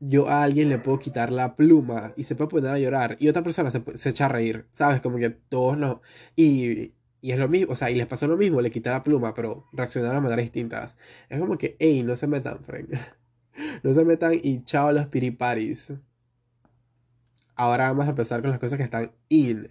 [0.00, 3.28] yo a alguien le puedo quitar la pluma y se puede poner a llorar y
[3.28, 5.00] otra persona se, se echa a reír, ¿sabes?
[5.00, 6.02] Como que todos no...
[6.36, 6.92] Y,
[7.24, 9.34] y es lo mismo, o sea, y les pasó lo mismo, le quita la pluma,
[9.34, 10.98] pero reaccionaron de maneras distintas.
[11.30, 12.88] Es como que, hey, no se metan, Frank.
[13.82, 15.92] no se metan y chao los piriparis
[17.56, 19.70] ahora vamos a empezar con las cosas que están in.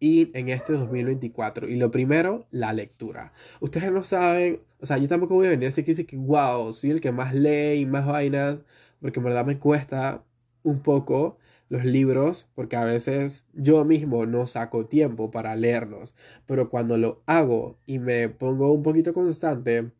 [0.00, 1.68] In en este 2024.
[1.68, 3.32] Y lo primero, la lectura.
[3.60, 6.72] Ustedes no saben, o sea, yo tampoco voy a venir así que decir que, wow,
[6.72, 8.62] soy el que más lee y más vainas,
[9.00, 10.24] porque en verdad me cuesta
[10.62, 11.38] un poco
[11.70, 17.22] los libros, porque a veces yo mismo no saco tiempo para leerlos, pero cuando lo
[17.26, 19.92] hago y me pongo un poquito constante,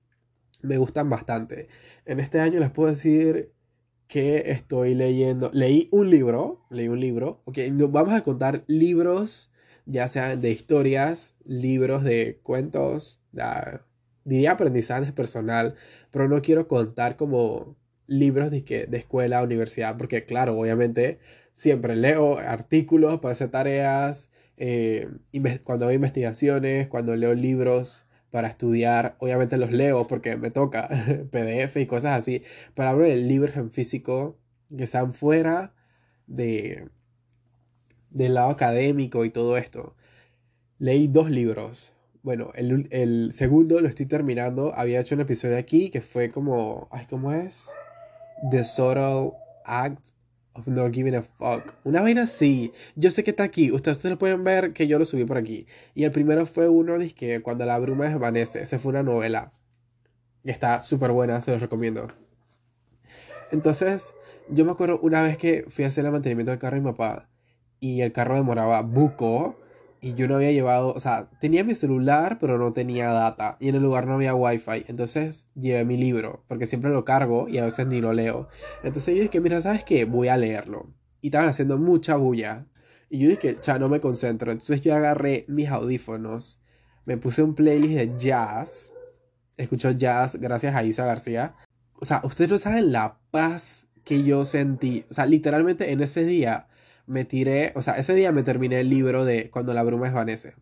[0.62, 1.68] me gustan bastante.
[2.04, 3.52] En este año les puedo decir
[4.08, 5.50] que estoy leyendo.
[5.54, 9.52] Leí un libro, leí un libro, ok, vamos a contar libros,
[9.86, 13.22] ya sean de historias, libros de cuentos,
[14.24, 15.76] diría aprendizaje personal,
[16.10, 17.76] pero no quiero contar como
[18.08, 21.20] libros de, que, de escuela, universidad, porque claro, obviamente
[21.60, 25.08] siempre leo artículos para hacer tareas, eh,
[25.62, 29.16] cuando hago investigaciones, cuando leo libros para estudiar.
[29.18, 30.88] Obviamente los leo porque me toca
[31.30, 32.44] PDF y cosas así.
[32.74, 34.38] Pero hablo de libros en físico
[34.74, 35.74] que están fuera
[36.26, 36.88] de
[38.08, 39.94] del lado académico y todo esto.
[40.78, 41.92] Leí dos libros.
[42.22, 44.72] Bueno, el, el segundo lo estoy terminando.
[44.74, 46.88] Había hecho un episodio aquí que fue como.
[46.90, 47.70] Ay, ¿cómo es?
[48.50, 49.32] The Subtle
[49.66, 50.19] Act
[50.54, 51.74] of not giving a fuck.
[51.84, 52.72] Una vaina así.
[52.96, 53.70] Yo sé que está aquí.
[53.72, 55.66] Ustedes, pueden ver que yo lo subí por aquí.
[55.94, 58.62] Y el primero fue uno de que cuando la bruma desvanece.
[58.62, 59.52] Esa fue una novela.
[60.44, 62.08] Y está súper buena, se los recomiendo.
[63.52, 64.12] Entonces,
[64.48, 66.90] yo me acuerdo una vez que fui a hacer el mantenimiento del carro de mi
[66.90, 67.28] papá.
[67.78, 69.56] Y el carro demoraba buco
[70.00, 73.56] y yo no había llevado, o sea, tenía mi celular, pero no tenía data.
[73.60, 74.84] Y en el lugar no había wifi.
[74.88, 78.48] Entonces llevé mi libro, porque siempre lo cargo y a veces ni lo leo.
[78.82, 80.06] Entonces yo dije, mira, ¿sabes qué?
[80.06, 80.90] Voy a leerlo.
[81.20, 82.66] Y estaban haciendo mucha bulla.
[83.10, 84.52] Y yo dije, ya no me concentro.
[84.52, 86.62] Entonces yo agarré mis audífonos,
[87.04, 88.94] me puse un playlist de jazz.
[89.58, 91.56] Escucho jazz gracias a Isa García.
[92.00, 95.04] O sea, ustedes no saben la paz que yo sentí.
[95.10, 96.68] O sea, literalmente en ese día
[97.10, 100.54] me tiré, o sea, ese día me terminé el libro de Cuando la bruma desvanece.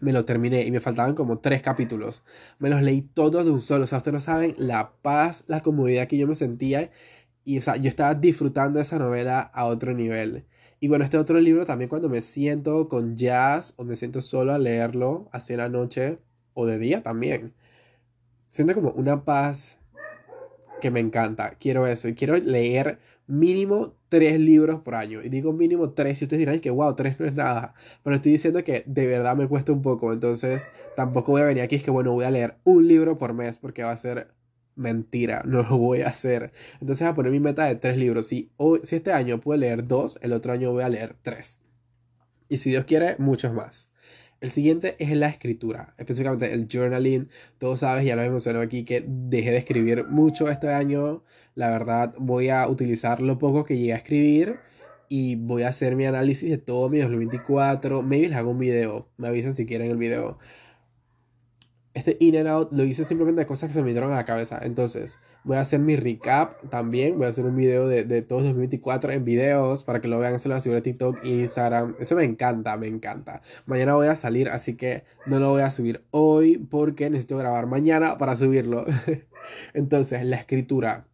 [0.00, 2.24] Me lo terminé y me faltaban como tres capítulos.
[2.58, 3.84] Me los leí todos de un solo.
[3.84, 6.90] O sea, ustedes no saben la paz, la comodidad que yo me sentía.
[7.44, 10.46] Y, o sea, yo estaba disfrutando esa novela a otro nivel.
[10.80, 14.54] Y bueno, este otro libro también cuando me siento con jazz o me siento solo
[14.54, 16.20] a leerlo, en la noche
[16.54, 17.52] o de día también.
[18.48, 19.76] Siento como una paz
[20.80, 21.56] que me encanta.
[21.60, 22.08] Quiero eso.
[22.08, 22.98] Y quiero leer
[23.30, 25.22] mínimo tres libros por año.
[25.22, 27.74] Y digo mínimo tres, y ustedes dirán que wow, tres no es nada.
[28.02, 30.12] Pero estoy diciendo que de verdad me cuesta un poco.
[30.12, 33.32] Entonces tampoco voy a venir aquí, es que bueno, voy a leer un libro por
[33.32, 34.28] mes porque va a ser
[34.74, 36.52] mentira, no lo voy a hacer.
[36.80, 38.26] Entonces voy a poner mi meta de tres libros.
[38.26, 41.58] Si, hoy, si este año puedo leer dos, el otro año voy a leer tres.
[42.48, 43.89] Y si Dios quiere, muchos más.
[44.40, 47.28] El siguiente es la escritura, específicamente el journaling.
[47.58, 51.22] Todos sabes, ya lo mencionado aquí, que dejé de escribir mucho este año.
[51.54, 54.60] La verdad, voy a utilizar lo poco que llegué a escribir
[55.08, 58.02] y voy a hacer mi análisis de todo mi 2024.
[58.02, 60.38] Maybe les hago un video, me avisan si quieren el video
[61.94, 64.24] este in and out lo hice simplemente de cosas que se me vinieron a la
[64.24, 64.60] cabeza.
[64.62, 67.16] Entonces, voy a hacer mi recap también.
[67.16, 70.38] Voy a hacer un video de, de todos 2024 en videos para que lo vean.
[70.38, 71.96] Se lo subir a TikTok e Instagram.
[71.98, 73.42] Eso me encanta, me encanta.
[73.66, 77.66] Mañana voy a salir, así que no lo voy a subir hoy porque necesito grabar
[77.66, 78.84] mañana para subirlo.
[79.74, 81.06] Entonces, la escritura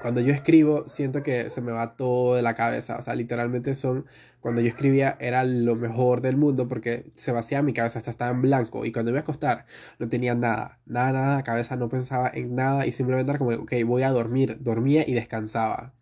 [0.00, 2.96] cuando yo escribo, siento que se me va todo de la cabeza.
[2.98, 4.06] O sea, literalmente son.
[4.40, 8.30] Cuando yo escribía era lo mejor del mundo porque se vacía mi cabeza, hasta estaba
[8.30, 8.86] en blanco.
[8.86, 9.66] Y cuando iba a acostar,
[9.98, 11.42] no tenía nada, nada, nada.
[11.42, 14.56] Cabeza no pensaba en nada y simplemente era como, ok, voy a dormir.
[14.60, 15.92] Dormía y descansaba.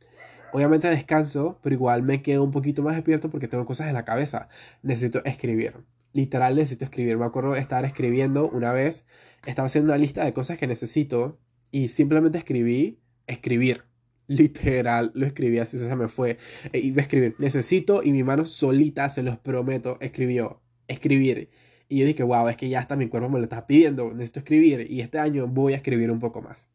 [0.53, 4.05] Obviamente descanso, pero igual me quedo un poquito más despierto porque tengo cosas en la
[4.05, 4.49] cabeza.
[4.83, 5.75] Necesito escribir.
[6.13, 7.19] Literal, necesito escribir.
[7.19, 9.07] Me acuerdo de estar escribiendo una vez.
[9.45, 11.39] Estaba haciendo una lista de cosas que necesito
[11.73, 13.88] y simplemente escribí escribir.
[14.29, 16.37] Literal, lo escribí así, se me fue.
[16.73, 21.49] E iba a escribir, necesito y mi mano solita, se los prometo, escribió escribir.
[21.89, 24.41] Y yo dije, wow, es que ya hasta mi cuerpo me lo está pidiendo, necesito
[24.41, 24.87] escribir.
[24.91, 26.69] Y este año voy a escribir un poco más.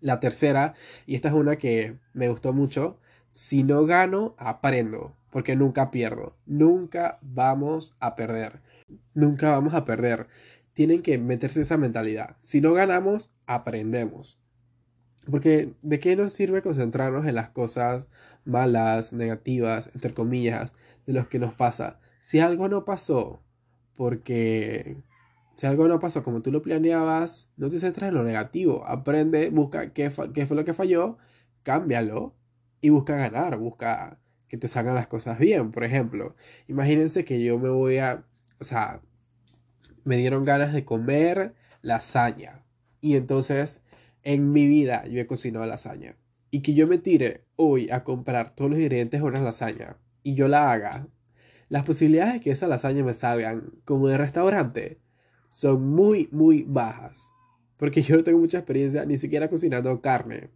[0.00, 0.74] La tercera,
[1.06, 2.98] y esta es una que me gustó mucho,
[3.30, 6.36] si no gano, aprendo, porque nunca pierdo.
[6.46, 8.60] Nunca vamos a perder.
[9.14, 10.26] Nunca vamos a perder.
[10.72, 12.36] Tienen que meterse esa mentalidad.
[12.40, 14.40] Si no ganamos, aprendemos.
[15.30, 18.08] Porque ¿de qué nos sirve concentrarnos en las cosas
[18.44, 20.74] malas, negativas, entre comillas,
[21.06, 21.98] de los que nos pasa?
[22.20, 23.42] Si algo no pasó,
[23.96, 25.02] porque
[25.56, 28.86] si algo no pasó como tú lo planeabas, no te centres en lo negativo.
[28.86, 31.18] Aprende, busca qué, qué fue lo que falló,
[31.62, 32.34] cámbialo
[32.80, 35.72] y busca ganar, busca que te salgan las cosas bien.
[35.72, 36.36] Por ejemplo,
[36.68, 38.24] imagínense que yo me voy a,
[38.60, 39.00] o sea,
[40.04, 42.62] me dieron ganas de comer lasaña.
[43.00, 43.82] Y entonces
[44.26, 46.16] en mi vida yo he cocinado lasaña.
[46.50, 50.34] Y que yo me tire hoy a comprar todos los ingredientes de una lasaña y
[50.34, 51.06] yo la haga,
[51.68, 54.98] las posibilidades de que esa lasaña me salgan como de restaurante
[55.46, 57.28] son muy, muy bajas.
[57.76, 60.50] Porque yo no tengo mucha experiencia ni siquiera cocinando carne.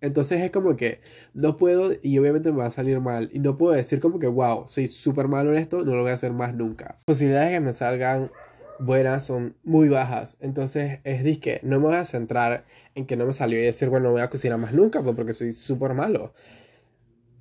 [0.00, 1.00] Entonces es como que
[1.34, 3.28] no puedo y obviamente me va a salir mal.
[3.34, 6.10] Y no puedo decir como que, wow, soy súper malo en esto, no lo voy
[6.10, 7.00] a hacer más nunca.
[7.04, 8.30] Posibilidades de que me salgan
[8.78, 10.36] buenas son muy bajas.
[10.40, 13.88] Entonces es disque, no me voy a centrar en que no me salió y decir,
[13.88, 16.34] bueno, no voy a cocinar más nunca pues, porque soy súper malo.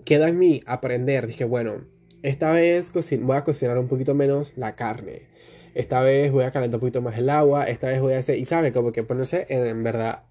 [0.06, 1.28] Queda en mí aprender.
[1.28, 1.86] Dije, bueno,
[2.22, 2.92] esta vez
[3.22, 5.28] voy a cocinar un poquito menos la carne.
[5.76, 7.66] Esta vez voy a calentar un poquito más el agua.
[7.66, 10.24] Esta vez voy a hacer, y sabe, como que ponerse en, en verdad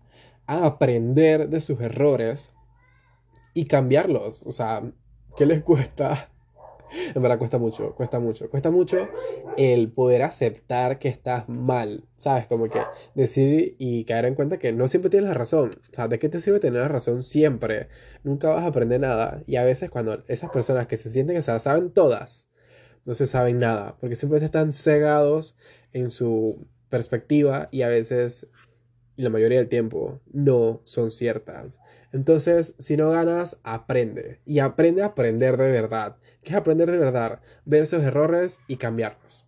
[0.46, 2.50] a aprender de sus errores
[3.54, 4.42] y cambiarlos.
[4.44, 4.82] O sea,
[5.36, 6.31] ¿qué les cuesta?
[7.14, 8.50] En verdad cuesta mucho, cuesta mucho.
[8.50, 9.08] Cuesta mucho
[9.56, 12.46] el poder aceptar que estás mal, ¿sabes?
[12.46, 12.80] Como que
[13.14, 15.70] decir y caer en cuenta que no siempre tienes la razón.
[15.90, 17.88] O sea, ¿de qué te sirve tener la razón siempre?
[18.24, 19.42] Nunca vas a aprender nada.
[19.46, 22.48] Y a veces cuando esas personas que se sienten que se la saben todas,
[23.04, 25.56] no se saben nada, porque siempre están cegados
[25.92, 28.48] en su perspectiva y a veces
[29.16, 31.80] y la mayoría del tiempo no son ciertas.
[32.12, 34.40] Entonces, si no ganas, aprende.
[34.44, 36.16] Y aprende a aprender de verdad.
[36.42, 37.40] ¿Qué es aprender de verdad?
[37.64, 39.46] Ver esos errores y cambiarlos.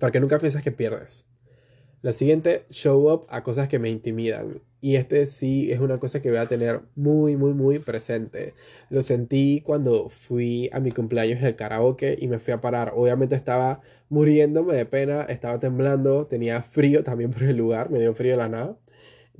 [0.00, 1.26] Para que nunca pienses que pierdes.
[2.02, 4.62] La siguiente, show up a cosas que me intimidan.
[4.80, 8.54] Y este sí es una cosa que voy a tener muy, muy, muy presente.
[8.90, 12.92] Lo sentí cuando fui a mi cumpleaños en el karaoke y me fui a parar.
[12.94, 18.14] Obviamente estaba muriéndome de pena, estaba temblando, tenía frío también por el lugar, me dio
[18.14, 18.78] frío de la nada.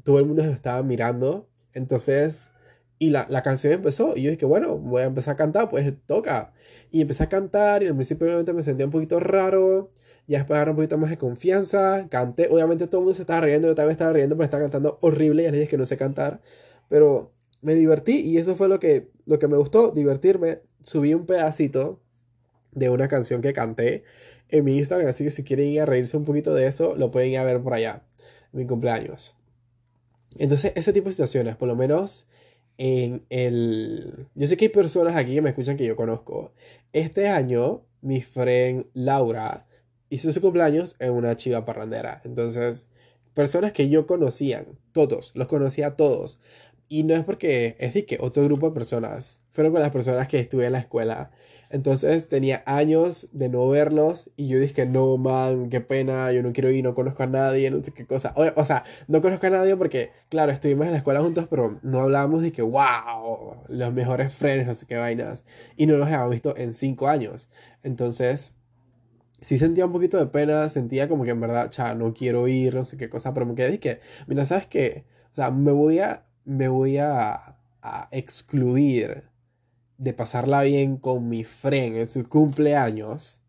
[0.03, 1.49] Todo el mundo se estaba mirando.
[1.77, 2.51] Entonces,
[2.99, 4.17] y la, la canción empezó.
[4.17, 6.53] Y yo dije, bueno, voy a empezar a cantar, pues toca.
[6.91, 9.91] Y empecé a cantar y al principio obviamente me sentía un poquito raro
[10.27, 13.41] ya después agarré un poquito más de confianza, canté, obviamente todo el mundo se estaba
[13.41, 15.97] riendo, yo también estaba riendo, pero estaba cantando horrible, ya les dije que no sé
[15.97, 16.41] cantar,
[16.89, 21.27] pero me divertí y eso fue lo que, lo que me gustó, divertirme, subí un
[21.27, 22.01] pedacito
[22.73, 24.05] de una canción que canté
[24.49, 27.11] en mi Instagram, así que si quieren ir a reírse un poquito de eso, lo
[27.11, 28.03] pueden ir a ver por allá,
[28.53, 29.36] mi cumpleaños.
[30.39, 32.27] Entonces, ese tipo de situaciones, por lo menos
[32.79, 34.27] en el...
[34.35, 36.53] Yo sé que hay personas aquí que me escuchan que yo conozco.
[36.93, 39.67] Este año, mi friend Laura
[40.09, 42.21] hizo su cumpleaños en una chiva parrandera.
[42.25, 42.87] Entonces,
[43.35, 46.39] personas que yo conocían, todos, los conocía a todos.
[46.89, 50.29] Y no es porque es de que otro grupo de personas fueron con las personas
[50.29, 51.33] que estuve en la escuela.
[51.71, 56.53] Entonces tenía años de no verlos y yo dije, no, man, qué pena, yo no
[56.53, 58.35] quiero ir, no conozco a nadie, no sé qué cosa.
[58.37, 62.01] O, sea, no conozco a nadie porque, claro, estuvimos en la escuela juntos, pero no
[62.01, 65.45] hablábamos de que, wow, los mejores friends, no sé qué vainas.
[65.77, 67.49] Y no los habíamos visto en cinco años.
[67.83, 68.53] Entonces,
[69.41, 72.75] sí sentía un poquito de pena, sentía como que en verdad, cha, no quiero ir,
[72.75, 75.05] no sé qué cosa, pero me quedé y que, mira, ¿sabes qué?
[75.33, 79.25] O sea, me voy a, me voy a, a excluir
[79.99, 83.41] de pasarla bien con mi friend en su cumpleaños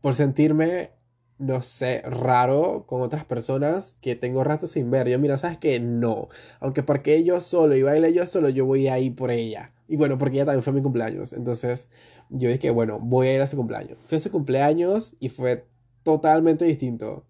[0.00, 0.90] por sentirme,
[1.38, 5.08] no sé, raro con otras personas que tengo rato sin ver.
[5.08, 5.80] Yo, mira, ¿sabes qué?
[5.80, 6.28] No.
[6.60, 9.72] Aunque porque yo solo y baile yo solo, yo voy a ir por ella.
[9.88, 11.32] Y bueno, porque ella también fue mi cumpleaños.
[11.32, 11.88] Entonces,
[12.30, 13.98] yo dije, bueno, voy a ir a su cumpleaños.
[14.04, 15.66] Fue a su cumpleaños y fue
[16.02, 17.24] totalmente distinto.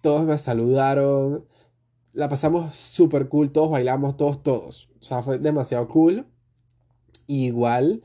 [0.00, 1.44] Todos me saludaron,
[2.12, 4.90] la pasamos súper cool, todos bailamos, todos, todos.
[5.00, 6.26] O sea, fue demasiado cool.
[7.26, 8.02] Igual,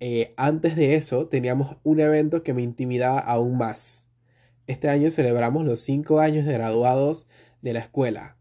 [0.00, 4.08] eh, antes de eso, teníamos un evento que me intimidaba aún más.
[4.66, 7.26] Este año celebramos los cinco años de graduados
[7.62, 8.36] de la escuela.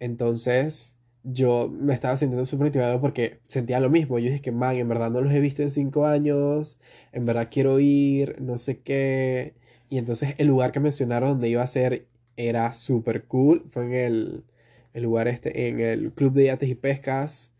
[0.00, 4.18] Entonces, yo me estaba sintiendo súper intimidado porque sentía lo mismo.
[4.18, 6.78] Yo dije que, man, en verdad no los he visto en cinco años,
[7.12, 9.54] en verdad quiero ir, no sé qué.
[9.88, 13.64] Y entonces el lugar que mencionaron donde iba a ser era súper cool.
[13.70, 14.44] Fue en el,
[14.92, 17.50] el, lugar este, en el Club de Yates y Pescas.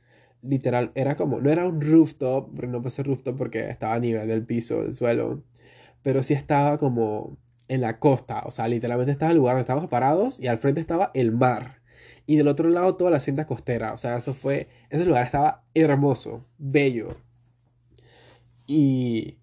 [0.46, 4.28] Literal, era como, no era un rooftop, pero no ser rooftop porque estaba a nivel
[4.28, 5.42] del piso, del suelo.
[6.02, 7.38] pero sí estaba como
[7.68, 10.80] en la costa, o sea, literalmente estaba el lugar donde estábamos parados y al frente
[10.80, 11.82] estaba el mar.
[12.26, 15.64] Y del otro lado toda la cinta costera, o sea, eso fue, ese lugar estaba
[15.74, 17.16] hermoso, bello.
[18.66, 19.38] Y,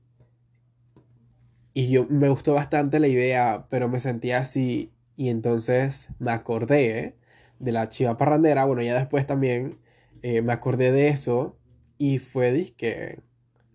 [1.73, 7.15] y yo me gustó bastante la idea, pero me sentía así y entonces me acordé
[7.59, 9.77] de la chiva parrandera, bueno, ya después también
[10.21, 11.57] eh, me acordé de eso
[11.97, 13.19] y fue que,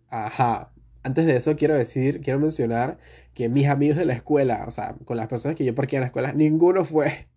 [0.09, 0.73] ajá,
[1.03, 2.99] antes de eso quiero decir, quiero mencionar
[3.35, 6.01] que mis amigos de la escuela, o sea, con las personas que yo parqué en
[6.01, 7.29] la escuela, ninguno fue.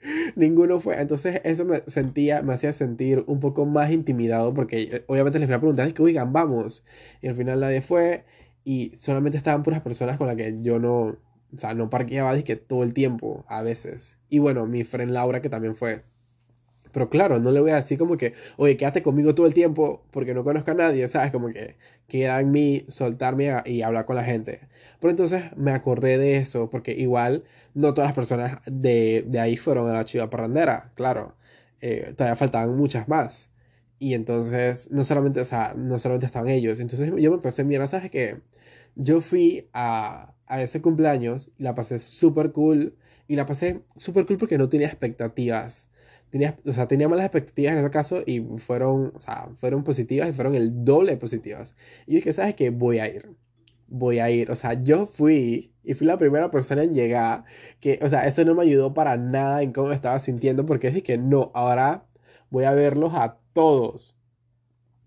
[0.36, 1.00] Ninguno fue.
[1.00, 5.54] Entonces eso me sentía, me hacía sentir un poco más intimidado porque obviamente les fui
[5.56, 6.84] a preguntar, es que oigan, vamos.
[7.22, 8.24] Y al final nadie fue
[8.64, 11.16] y solamente estaban puras personas con las que yo no,
[11.54, 14.18] o sea, no parqueaba que todo el tiempo, a veces.
[14.28, 16.04] Y bueno, mi friend Laura que también fue.
[16.92, 20.02] Pero claro, no le voy a decir como que, oye, quédate conmigo todo el tiempo
[20.10, 21.32] porque no conozco a nadie, ¿sabes?
[21.32, 21.76] Como que
[22.08, 24.60] queda en mí soltarme y hablar con la gente.
[25.00, 29.88] Pero entonces me acordé de eso porque igual no todas las personas de, ahí fueron
[29.88, 31.36] a la chiva parrandera, claro.
[31.80, 33.48] Eh, todavía faltaban muchas más.
[33.98, 36.80] Y entonces, no solamente, o sea, no solamente estaban ellos.
[36.80, 38.40] Entonces yo me pensé, mira, ¿sabes qué?
[38.96, 42.96] Yo fui a, a ese cumpleaños y la pasé súper cool.
[43.28, 45.88] Y la pasé súper cool porque no tenía expectativas
[46.30, 50.28] tenía, o sea, tenía malas expectativas en ese caso y fueron, o sea, fueron positivas
[50.28, 51.74] y fueron el doble de positivas.
[52.06, 52.70] Y yo dije, ¿sabes qué?
[52.70, 53.30] Voy a ir.
[53.88, 54.50] Voy a ir.
[54.50, 57.44] O sea, yo fui y fui la primera persona en llegar.
[57.80, 60.90] Que, o sea, eso no me ayudó para nada en cómo me estaba sintiendo porque
[60.90, 62.06] dije no, ahora
[62.50, 64.14] voy a verlos a todos.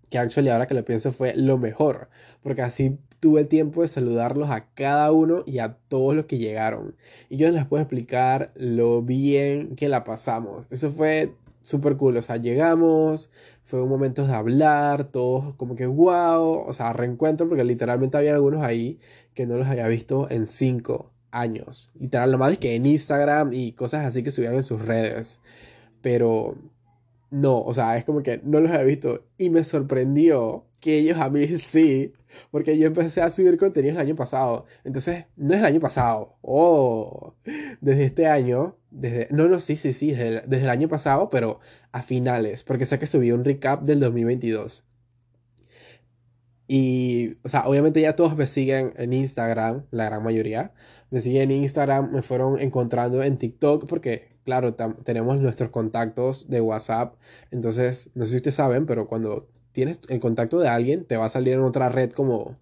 [0.09, 2.09] Que actually ahora que lo pienso fue lo mejor.
[2.41, 6.95] Porque así tuve tiempo de saludarlos a cada uno y a todos los que llegaron.
[7.29, 10.65] Y yo les puedo explicar lo bien que la pasamos.
[10.71, 12.17] Eso fue súper cool.
[12.17, 13.29] O sea, llegamos,
[13.63, 18.33] fue un momento de hablar, todos como que wow, o sea, reencuentro, porque literalmente había
[18.33, 18.99] algunos ahí
[19.35, 21.91] que no los había visto en cinco años.
[21.99, 25.41] Literal, lo más es que en Instagram y cosas así que subían en sus redes.
[26.01, 26.55] Pero
[27.29, 31.19] no, o sea, es como que no los había visto y me sorprendió que ellos
[31.19, 32.13] a mí sí
[32.51, 34.65] porque yo empecé a subir contenido el año pasado.
[34.83, 36.37] Entonces, no es el año pasado.
[36.41, 37.35] Oh,
[37.81, 38.77] desde este año.
[38.89, 40.11] Desde, no, no, sí, sí, sí.
[40.11, 41.59] Desde, desde el año pasado, pero
[41.91, 42.63] a finales.
[42.63, 44.83] Porque sé que subí un recap del 2022.
[46.73, 50.73] Y, o sea, obviamente ya todos me siguen en Instagram, la gran mayoría.
[51.09, 56.61] Me siguen en Instagram, me fueron encontrando en TikTok porque, claro, tenemos nuestros contactos de
[56.61, 57.15] WhatsApp.
[57.51, 61.25] Entonces, no sé si ustedes saben, pero cuando tienes el contacto de alguien, te va
[61.25, 62.57] a salir en otra red como,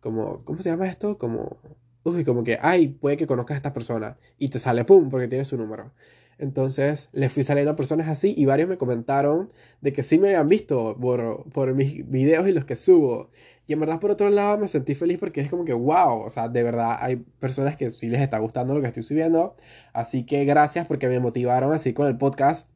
[0.00, 1.18] como, ¿cómo se llama esto?
[1.18, 1.58] Como,
[2.04, 5.28] uy, como que, ay, puede que conozcas a esta persona y te sale, pum, porque
[5.28, 5.92] tienes su número.
[6.38, 10.28] Entonces le fui saliendo a personas así y varios me comentaron de que sí me
[10.28, 13.30] habían visto por, por mis videos y los que subo.
[13.66, 16.30] Y en verdad por otro lado me sentí feliz porque es como que wow, o
[16.30, 19.56] sea, de verdad hay personas que sí les está gustando lo que estoy subiendo.
[19.92, 22.68] Así que gracias porque me motivaron así con el podcast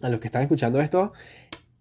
[0.00, 1.12] a los que están escuchando esto.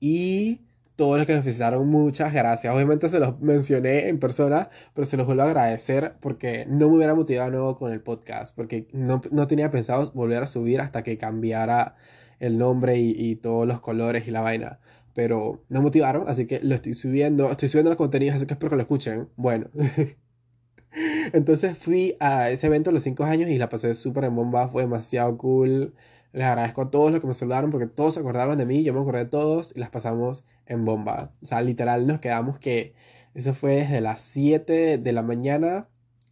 [0.01, 0.61] Y
[0.99, 2.75] todos los que me visitaron, muchas gracias.
[2.75, 6.97] Obviamente se los mencioné en persona, pero se los vuelvo a agradecer porque no me
[6.97, 11.17] hubiera motivado nuevo con el podcast, porque no, tenía pensado volver a subir hasta que
[11.17, 11.95] cambiara
[12.41, 14.81] el nombre y, todos los colores y la vaina.
[15.13, 17.49] Pero no motivaron, así que lo estoy subiendo.
[17.49, 19.29] Estoy subiendo los contenidos, así que espero que lo escuchen.
[19.37, 19.67] Bueno.
[21.31, 24.67] Entonces fui a ese evento a los 5 años y la pasé súper en bomba,
[24.67, 25.93] fue demasiado cool.
[26.33, 28.93] Les agradezco a todos los que me saludaron porque todos se acordaron de mí, yo
[28.93, 31.31] me acordé de todos y las pasamos en bomba.
[31.41, 32.93] O sea, literal nos quedamos que
[33.33, 35.89] eso fue desde las 7 de la mañana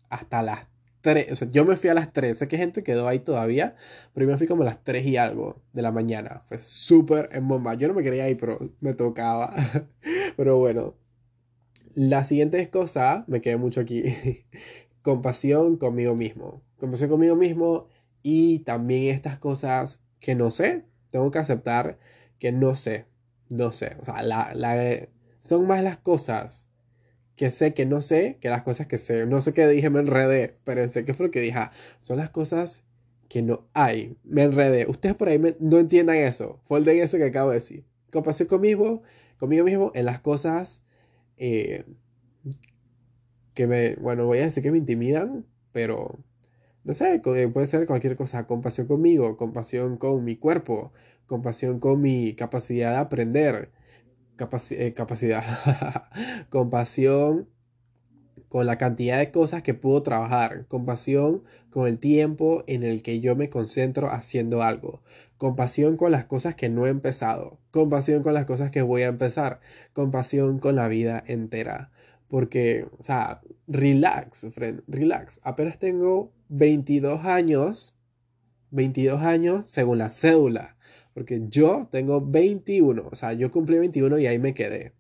[0.10, 0.68] hasta las
[1.02, 1.32] 3.
[1.32, 2.38] O sea, yo me fui a las 3.
[2.38, 3.76] Sé que gente quedó ahí todavía,
[4.14, 6.44] pero yo me fui como a las 3 y algo de la mañana.
[6.46, 7.74] Fue súper en bomba.
[7.76, 9.54] Yo no me quería ir, pero me tocaba.
[10.38, 10.96] pero bueno.
[11.96, 14.04] La siguiente cosa, me quedé mucho aquí.
[15.02, 16.62] Compasión conmigo mismo.
[16.78, 17.88] Compasión conmigo mismo
[18.22, 21.98] y también estas cosas que no sé, tengo que aceptar
[22.40, 23.06] que no sé,
[23.50, 23.98] no sé.
[24.02, 25.08] O sea, la, la,
[25.42, 26.68] son más las cosas
[27.36, 29.26] que sé que no sé que las cosas que sé.
[29.26, 31.58] No sé qué dije, me enredé, pero sé qué fue lo que dije.
[31.58, 31.72] Ah,
[32.02, 32.84] son las cosas
[33.30, 34.18] que no hay.
[34.24, 34.88] Me enredé.
[34.88, 36.62] Ustedes por ahí no entiendan eso.
[36.68, 37.86] Folden eso que acabo de decir.
[38.12, 39.04] Compasión conmigo,
[39.38, 40.84] conmigo mismo en las cosas
[41.38, 41.86] eh,
[43.54, 46.20] que me, bueno, voy a decir que me intimidan, pero
[46.84, 50.94] no sé, eh, puede ser cualquier cosa, compasión conmigo, compasión con mi cuerpo,
[51.28, 53.72] compasión con mi capacidad de aprender,
[54.72, 55.44] eh, capacidad,
[56.50, 57.48] compasión
[58.50, 63.20] con la cantidad de cosas que puedo trabajar, compasión con el tiempo en el que
[63.20, 65.02] yo me concentro haciendo algo,
[65.38, 69.08] compasión con las cosas que no he empezado, compasión con las cosas que voy a
[69.08, 69.60] empezar,
[69.94, 71.92] compasión con la vida entera
[72.30, 75.40] Porque, o sea, relax, friend, relax.
[75.44, 77.96] Apenas tengo 22 años,
[78.72, 80.77] 22 años según la cédula.
[81.18, 84.94] Porque yo tengo 21, o sea, yo cumplí 21 y ahí me quedé.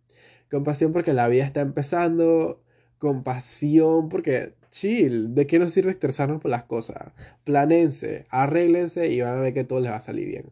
[0.49, 2.63] Compasión porque la vida está empezando.
[2.97, 5.35] Compasión porque chill.
[5.35, 7.13] ¿De qué nos sirve estresarnos por las cosas?
[7.43, 10.49] Planense, arréglense y van a ver que todo les va a salir bien.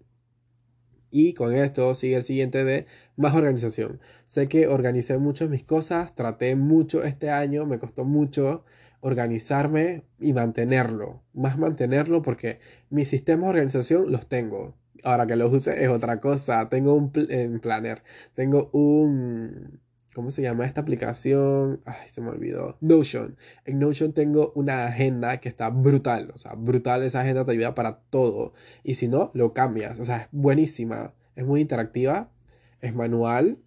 [1.09, 2.85] Y con esto sigue el siguiente de
[3.15, 3.99] más organización.
[4.27, 8.65] Sé que organicé mucho mis cosas, traté mucho este año, me costó mucho
[8.99, 11.23] organizarme y mantenerlo.
[11.33, 12.59] Más mantenerlo porque
[12.91, 14.75] mis sistemas de organización los tengo.
[15.05, 16.67] Ahora que los use es otra cosa.
[16.69, 18.03] Tengo un planner,
[18.35, 19.79] tengo un
[20.15, 21.81] ¿Cómo se llama esta aplicación?
[21.83, 22.77] Ay, se me olvidó.
[22.79, 23.35] Notion.
[23.65, 26.31] En Notion tengo una agenda que está brutal.
[26.33, 27.03] O sea, brutal.
[27.03, 28.53] Esa agenda te ayuda para todo.
[28.81, 29.99] Y si no, lo cambias.
[29.99, 31.13] O sea, es buenísima.
[31.35, 32.31] Es muy interactiva.
[32.79, 33.57] Es manual.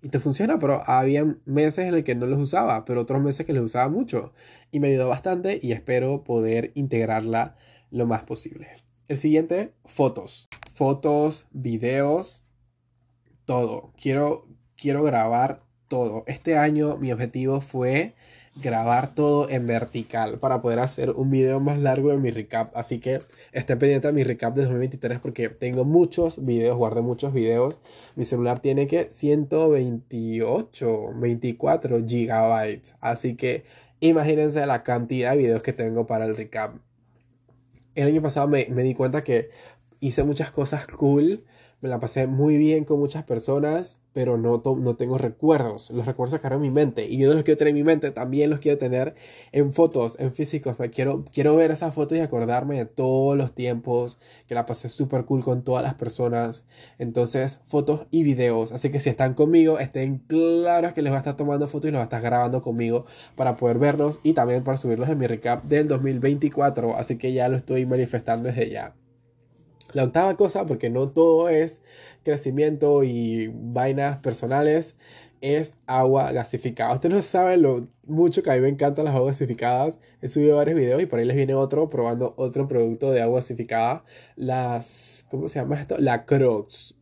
[0.00, 0.58] Y te funciona.
[0.58, 2.84] Pero había meses en los que no los usaba.
[2.84, 4.32] Pero otros meses que los usaba mucho.
[4.72, 5.60] Y me ayudó bastante.
[5.62, 7.54] Y espero poder integrarla
[7.92, 8.81] lo más posible.
[9.12, 10.48] El siguiente, fotos.
[10.72, 12.42] Fotos, videos.
[13.44, 13.92] Todo.
[14.00, 16.24] Quiero quiero grabar todo.
[16.26, 18.14] Este año mi objetivo fue
[18.56, 22.74] grabar todo en vertical para poder hacer un video más largo de mi recap.
[22.74, 23.20] Así que
[23.52, 27.80] estén pendientes de mi recap de 2023 porque tengo muchos videos, guardé muchos videos.
[28.16, 32.96] Mi celular tiene que 128, 24 gigabytes.
[33.02, 33.64] Así que
[34.00, 36.76] imagínense la cantidad de videos que tengo para el recap.
[37.94, 39.50] El año pasado me, me di cuenta que
[40.00, 41.44] hice muchas cosas cool
[41.82, 45.90] me la pasé muy bien con muchas personas, pero no, no tengo recuerdos.
[45.90, 48.50] Los recuerdos sacaron mi mente y yo no los quiero tener en mi mente, también
[48.50, 49.16] los quiero tener
[49.50, 50.76] en fotos, en físicos.
[50.92, 55.24] Quiero, quiero ver esas fotos y acordarme de todos los tiempos que la pasé súper
[55.24, 56.64] cool con todas las personas.
[56.98, 58.70] Entonces, fotos y videos.
[58.70, 61.90] Así que si están conmigo, estén claros que les va a estar tomando fotos y
[61.90, 65.26] los va a estar grabando conmigo para poder verlos y también para subirlos en mi
[65.26, 66.96] recap del 2024.
[66.96, 68.94] Así que ya lo estoy manifestando desde ya.
[69.92, 71.82] La octava cosa, porque no todo es
[72.24, 74.96] crecimiento y vainas personales,
[75.42, 76.94] es agua gasificada.
[76.94, 79.98] Ustedes no saben lo mucho que a mí me encantan las aguas gasificadas.
[80.22, 83.36] He subido varios videos y por ahí les viene otro probando otro producto de agua
[83.40, 84.04] gasificada.
[84.36, 85.98] Las, ¿cómo se llama esto?
[85.98, 86.94] La Crocs.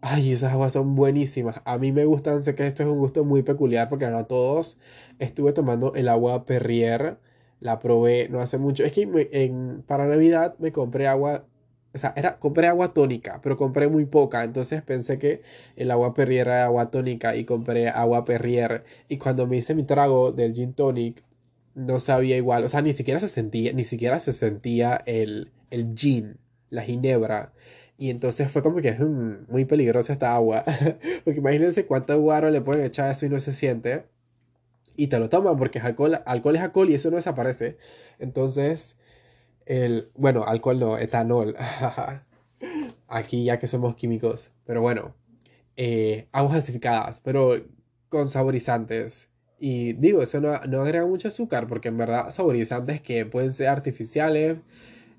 [0.00, 1.60] Ay, esas aguas son buenísimas.
[1.64, 4.78] A mí me gustan, sé que esto es un gusto muy peculiar porque no todos.
[5.18, 7.18] Estuve tomando el agua Perrier.
[7.60, 8.84] La probé no hace mucho.
[8.84, 11.46] Es que para Navidad me compré agua
[11.96, 14.44] o sea, era, compré agua tónica, pero compré muy poca.
[14.44, 15.42] Entonces pensé que
[15.76, 18.84] el agua Perrier era agua tónica y compré agua Perrier.
[19.08, 21.22] Y cuando me hice mi trago del gin tonic,
[21.74, 22.64] no sabía igual.
[22.64, 26.38] O sea, ni siquiera se sentía, ni siquiera se sentía el, el gin,
[26.70, 27.52] la ginebra.
[27.98, 30.64] Y entonces fue como que es hmm, muy peligrosa esta agua.
[31.24, 34.04] porque imagínense cuánto guaro le pueden echar a eso y no se siente.
[34.96, 37.78] Y te lo toman porque alcohol, alcohol es alcohol y eso no desaparece.
[38.18, 38.96] Entonces
[39.66, 41.54] el, bueno, alcohol no, etanol.
[43.08, 44.52] Aquí ya que somos químicos.
[44.64, 45.14] Pero bueno,
[45.76, 47.62] eh, aguas gasificadas, pero
[48.08, 49.30] con saborizantes.
[49.58, 53.68] Y digo, eso no, no, agrega mucho azúcar, porque en verdad saborizantes que pueden ser
[53.68, 54.58] artificiales,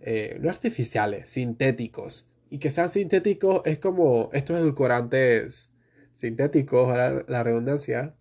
[0.02, 2.30] eh, no artificiales, sintéticos.
[2.50, 5.72] Y que sean sintéticos es como estos edulcorantes
[6.14, 8.16] sintéticos, la, la redundancia,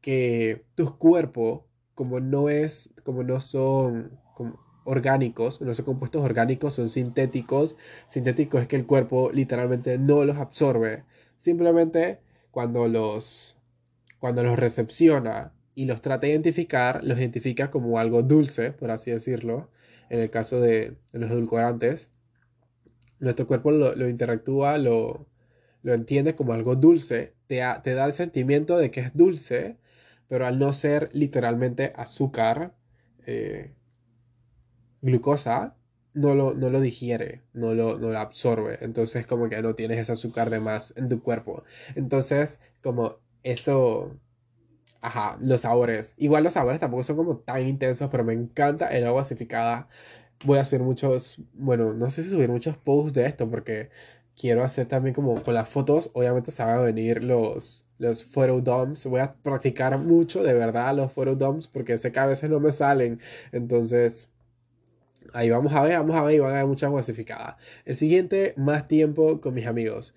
[0.00, 1.62] que tus cuerpos,
[1.94, 4.18] como no es, como no son,
[4.84, 7.76] orgánicos, no son compuestos orgánicos, son sintéticos.
[8.06, 11.04] Sintéticos es que el cuerpo literalmente no los absorbe.
[11.38, 12.20] Simplemente
[12.50, 13.58] cuando los,
[14.18, 19.10] cuando los recepciona y los trata de identificar, los identifica como algo dulce, por así
[19.10, 19.70] decirlo.
[20.10, 22.10] En el caso de, los edulcorantes,
[23.18, 25.26] nuestro cuerpo lo, interactúa, lo,
[25.82, 29.78] lo, entiende como algo dulce, te, te da el sentimiento de que es dulce,
[30.28, 32.74] pero al no ser literalmente azúcar,
[33.26, 33.72] eh,
[35.04, 35.76] glucosa
[36.14, 38.78] no lo, no lo digiere, no lo, no absorbe.
[38.80, 41.64] Entonces como que no tienes ese azúcar de más en tu cuerpo.
[41.94, 44.16] Entonces como eso...
[45.00, 46.14] Ajá, los sabores.
[46.16, 49.88] Igual los sabores tampoco son como tan intensos, pero me encanta el agua gasificada.
[50.44, 53.90] Voy a hacer muchos, bueno, no sé si subir muchos posts de esto porque
[54.36, 58.26] quiero hacer también como con las fotos, obviamente se van a venir los, los
[58.64, 62.60] dumps Voy a practicar mucho de verdad los dumps porque sé que a veces no
[62.60, 63.20] me salen.
[63.52, 64.30] Entonces,
[65.32, 67.56] Ahí vamos a ver, vamos a ver y van a haber muchas gasificadas.
[67.84, 70.14] El siguiente, más tiempo con mis amigos.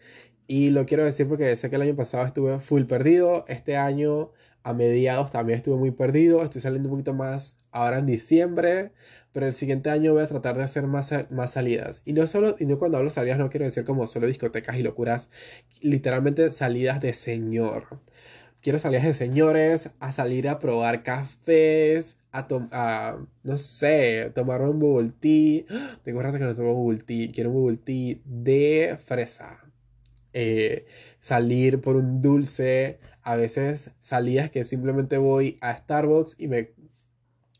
[0.47, 3.45] Y lo quiero decir porque sé que el año pasado estuve full perdido.
[3.47, 4.31] Este año,
[4.63, 6.43] a mediados, también estuve muy perdido.
[6.43, 8.91] Estoy saliendo un poquito más ahora en diciembre.
[9.33, 12.01] Pero el siguiente año voy a tratar de hacer más, más salidas.
[12.05, 14.83] Y no solo, y no cuando hablo salidas, no quiero decir como solo discotecas y
[14.83, 15.29] locuras.
[15.81, 17.99] Literalmente salidas de señor
[18.67, 24.77] quiero salir de señores, a salir a probar cafés, a, tomar, no sé, tomar un
[24.77, 25.63] bubble tea.
[26.03, 29.63] Tengo rato que no tomo bubble tea, quiero un bubble tea de fresa.
[30.33, 30.85] Eh,
[31.21, 36.71] salir por un dulce, a veces salidas que simplemente voy a Starbucks y me,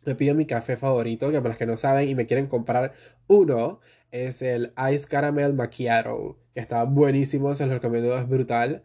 [0.05, 2.91] me pido mi café favorito, que para los que no saben y me quieren comprar
[3.27, 3.79] uno,
[4.11, 8.83] es el Ice Caramel Macchiato, que está buenísimo, se los recomiendo, es brutal.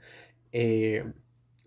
[0.53, 1.05] Eh,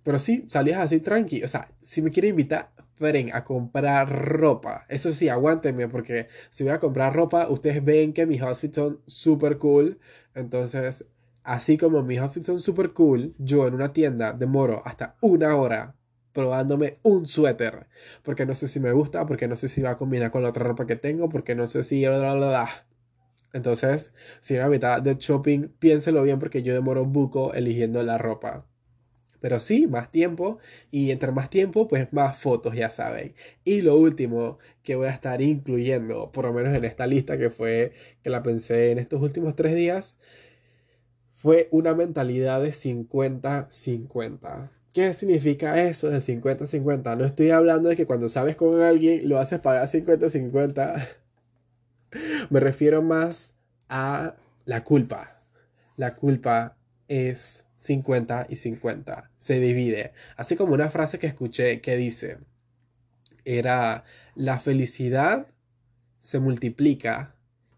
[0.06, 1.44] pero sí, salías así tranqui.
[1.44, 4.86] O sea, si me quieren invitar, Fren, a comprar ropa.
[4.88, 9.02] Eso sí, aguántenme, porque si voy a comprar ropa, ustedes ven que mis outfits son
[9.08, 10.00] súper cool.
[10.36, 11.06] Entonces,
[11.44, 15.96] así como mis outfits son súper cool, yo en una tienda demoro hasta una hora
[16.34, 17.88] probándome un suéter.
[18.24, 20.50] Porque no sé si me gusta, porque no sé si va a combinar con la
[20.50, 22.06] otra ropa que tengo, porque no sé si...
[23.54, 28.68] Entonces, si era mitad de shopping, piénselo bien porque yo demoro buco eligiendo la ropa.
[29.46, 30.58] Pero sí, más tiempo
[30.90, 33.36] y entre más tiempo, pues más fotos, ya saben.
[33.64, 37.52] Y lo último que voy a estar incluyendo, por lo menos en esta lista que
[37.52, 37.94] fue,
[38.24, 40.18] que la pensé en estos últimos tres días,
[41.36, 44.72] fue una mentalidad de 50-50.
[44.92, 47.16] ¿Qué significa eso del 50-50?
[47.16, 51.08] No estoy hablando de que cuando sabes con alguien lo haces pagar 50-50.
[52.50, 53.54] Me refiero más
[53.90, 55.40] a la culpa.
[55.98, 56.78] La culpa
[57.08, 59.32] es 50 y 50.
[59.38, 60.14] Se divide.
[60.36, 62.40] Así como una frase que escuché que dice,
[63.46, 64.04] era,
[64.36, 65.48] la felicidad
[66.20, 67.36] se multiplica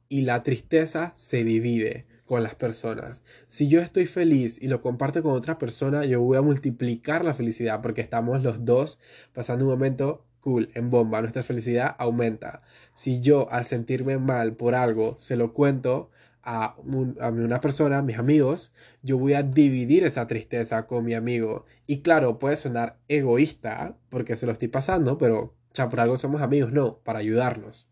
[0.09, 3.21] y la tristeza se divide con las personas.
[3.47, 7.33] Si yo estoy feliz y lo comparto con otra persona, yo voy a multiplicar la
[7.33, 8.99] felicidad porque estamos los dos
[9.33, 11.21] pasando un momento cool, en bomba.
[11.21, 12.61] Nuestra felicidad aumenta.
[12.93, 16.09] Si yo al sentirme mal por algo se lo cuento,
[16.49, 18.73] a, una persona, mis amigos,
[19.03, 21.65] yo voy a dividir esa tristeza con mi amigo.
[21.87, 26.41] Y claro, puede sonar egoísta porque se lo estoy pasando, pero ya por algo somos
[26.41, 27.89] amigos, no, para ayudarnos.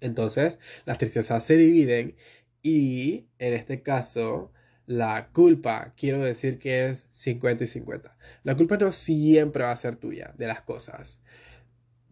[0.00, 2.16] Entonces, las tristezas se dividen
[2.62, 4.50] y en este caso,
[4.86, 8.16] la culpa, quiero decir que es 50 y 50.
[8.44, 11.20] La culpa no siempre va a ser tuya de las cosas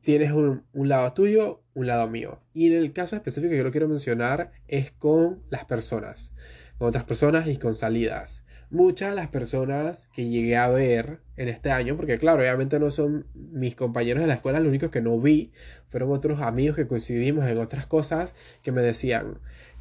[0.06, 2.40] tienes un, lado tuyo, un lado mío.
[2.54, 6.34] Y en el caso específico que yo quiero mencionar es con las personas,
[6.78, 8.44] con otras personas y con salidas.
[8.70, 12.90] Muchas de las personas que llegué a ver en este año, porque claro, obviamente no
[12.90, 15.52] son mis compañeros de la escuela, los únicos que no vi,
[15.88, 19.38] fueron otros amigos que coincidimos en otras cosas que me decían,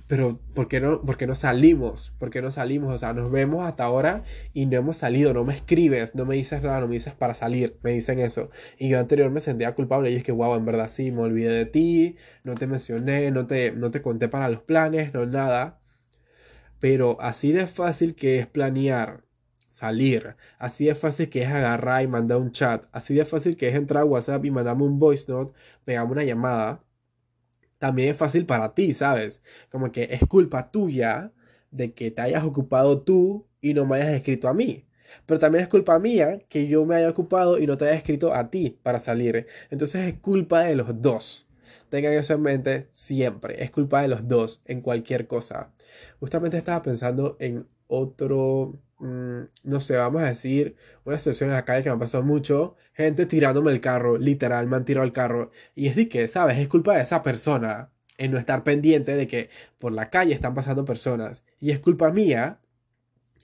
[0.08, 2.14] pero ¿por qué, no, ¿por qué no salimos?
[2.20, 2.94] ¿Por qué no salimos?
[2.94, 6.36] O sea, nos vemos hasta ahora y no hemos salido, no me escribes, no me
[6.36, 8.52] dices nada, no me dices para salir, me dicen eso.
[8.78, 11.52] Y yo anterior me sentía culpable y es que, wow, en verdad sí, me olvidé
[11.54, 15.80] de ti, no te mencioné, no te, no te conté para los planes, no nada.
[16.80, 19.24] Pero así de fácil que es planear
[19.70, 23.70] salir, así de fácil que es agarrar y mandar un chat, así de fácil que
[23.70, 25.54] es entrar a WhatsApp y mandarme un voice note,
[25.84, 26.85] pegarme una llamada
[27.78, 29.42] también es fácil para ti, ¿sabes?
[29.70, 31.32] Como que es culpa tuya
[31.72, 34.86] de que te hayas ocupado tú y no me hayas escrito a mí.
[35.26, 38.34] Pero también es culpa mía que yo me haya ocupado y no te haya escrito
[38.34, 39.48] a ti para salir.
[39.70, 41.48] Entonces es culpa de los dos.
[41.90, 43.64] Tengan eso en mente siempre.
[43.64, 45.72] Es culpa de los dos en cualquier cosa.
[46.20, 51.66] Justamente estaba pensando en otro Mm, no sé, vamos a decir, una situación en la
[51.66, 55.12] calle que me ha pasado mucho, gente tirándome el carro, literal, me han tirado el
[55.12, 55.52] carro.
[55.76, 56.58] Y es de que, ¿sabes?
[56.58, 60.54] Es culpa de esa persona en no estar pendiente de que por la calle están
[60.56, 61.44] pasando personas.
[61.60, 62.60] Y es culpa mía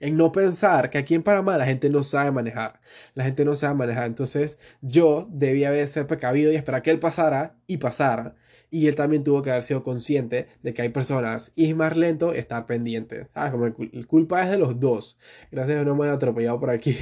[0.00, 2.80] en no pensar que aquí en Panamá la gente no sabe manejar.
[3.14, 4.06] La gente no sabe manejar.
[4.06, 8.34] Entonces yo debía haber ser precavido y esperar que él pasara y pasara
[8.72, 11.94] y él también tuvo que haber sido consciente de que hay personas y es más
[11.94, 13.28] lento estar pendiente.
[13.34, 13.52] ¿Sabes?
[13.52, 15.18] Como el, culpa es de los dos.
[15.50, 16.96] Gracias a no me he atropellado por aquí.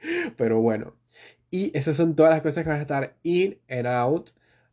[0.36, 0.96] Pero bueno.
[1.48, 4.30] Y esas son todas las cosas que van a estar in and out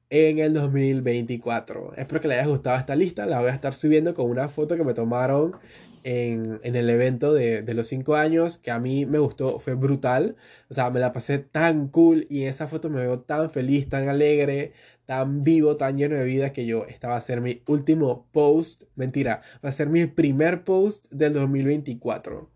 [0.09, 1.93] en el 2024.
[1.97, 3.27] Espero que les haya gustado esta lista.
[3.27, 5.55] La voy a estar subiendo con una foto que me tomaron
[6.03, 9.75] en, en, el evento de, de, los 5 años, que a mí me gustó, fue
[9.75, 10.35] brutal.
[10.69, 13.87] O sea, me la pasé tan cool y en esa foto me veo tan feliz,
[13.87, 14.73] tan alegre
[15.05, 16.85] tan vivo, tan lleno de vida que yo.
[16.85, 18.83] Esta va a ser mi último post.
[18.95, 22.49] Mentira, va a ser mi primer post del 2024.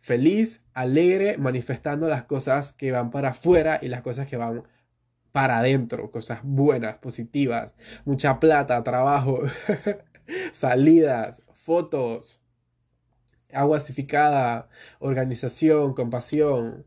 [0.00, 4.64] Feliz, alegre, manifestando las cosas que van para afuera y las cosas que van
[5.30, 6.10] para adentro.
[6.10, 7.74] Cosas buenas, positivas.
[8.04, 9.40] Mucha plata, trabajo,
[10.52, 12.40] salidas, fotos,
[13.52, 13.78] agua
[14.98, 16.84] organización, compasión,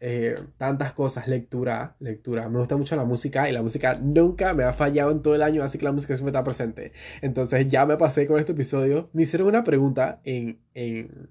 [0.00, 2.48] eh, tantas cosas, lectura, lectura.
[2.48, 5.42] Me gusta mucho la música y la música nunca me ha fallado en todo el
[5.42, 6.92] año, así que la música siempre está presente.
[7.22, 9.08] Entonces ya me pasé con este episodio.
[9.12, 11.30] Me hicieron una pregunta en, en,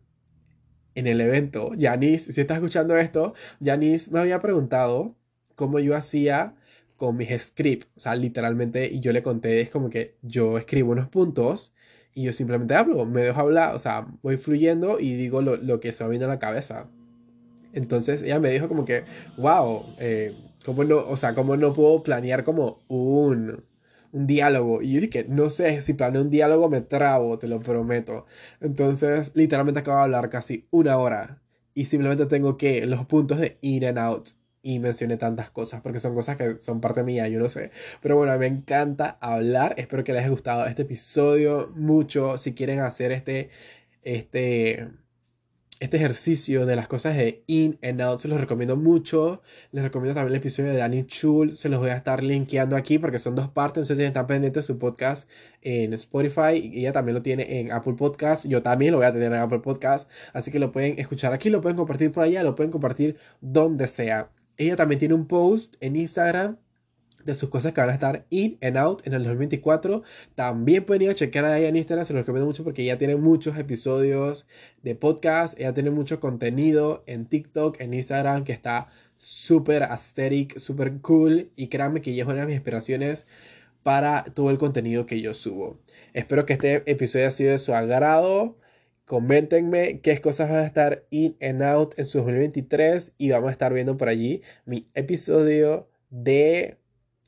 [0.96, 3.34] en el evento, Janice, si estás escuchando esto,
[3.64, 5.16] Janice me había preguntado
[5.56, 6.56] cómo yo hacía
[6.96, 10.92] con mis scripts, o sea, literalmente, y yo le conté, es como que yo escribo
[10.92, 11.74] unos puntos
[12.14, 15.80] y yo simplemente hablo, me dejo hablar, o sea, voy fluyendo y digo lo, lo
[15.80, 16.90] que se me viene a la cabeza.
[17.74, 19.04] Entonces ella me dijo como que,
[19.38, 20.34] wow, eh,
[20.66, 23.64] ¿cómo no, o sea, cómo no puedo planear como un,
[24.12, 24.82] un diálogo?
[24.82, 28.26] Y yo dije, no sé, si planeo un diálogo me trabo, te lo prometo.
[28.62, 31.42] Entonces, literalmente acabo de hablar casi una hora
[31.74, 34.30] y simplemente tengo que los puntos de in and out
[34.62, 37.72] y mencioné tantas cosas, porque son cosas que son parte mía, yo no sé.
[38.02, 42.38] Pero bueno, me encanta hablar, espero que les haya gustado este episodio mucho.
[42.38, 43.50] Si quieren hacer este,
[44.04, 44.88] este,
[45.84, 49.42] este ejercicio de las cosas de in and out, se los recomiendo mucho.
[49.72, 53.00] Les recomiendo también el episodio de Danny Chul, se los voy a estar linkeando aquí
[53.00, 55.30] porque son dos partes, entonces están pendientes de su podcast
[55.62, 58.46] en Spotify ella también lo tiene en Apple Podcast.
[58.46, 61.50] Yo también lo voy a tener en Apple Podcast, así que lo pueden escuchar aquí,
[61.50, 64.30] lo pueden compartir por allá, lo pueden compartir donde sea.
[64.58, 66.58] Ella también tiene un post en Instagram
[67.26, 70.04] de sus cosas que van a estar in and out en el 2024.
[70.36, 73.16] También pueden ir a chequear ahí en Instagram, se los recomiendo mucho porque ella tiene
[73.16, 74.48] muchos episodios
[74.82, 81.00] de podcast, ella tiene mucho contenido en TikTok, en Instagram que está súper aesthetic, súper
[81.02, 83.26] cool y créanme que ella es una de mis inspiraciones
[83.84, 85.78] para todo el contenido que yo subo.
[86.14, 88.58] Espero que este episodio haya sido de su agrado.
[89.06, 93.52] Coméntenme qué cosas van a estar in and out en su 2023 y vamos a
[93.52, 96.78] estar viendo por allí mi episodio de...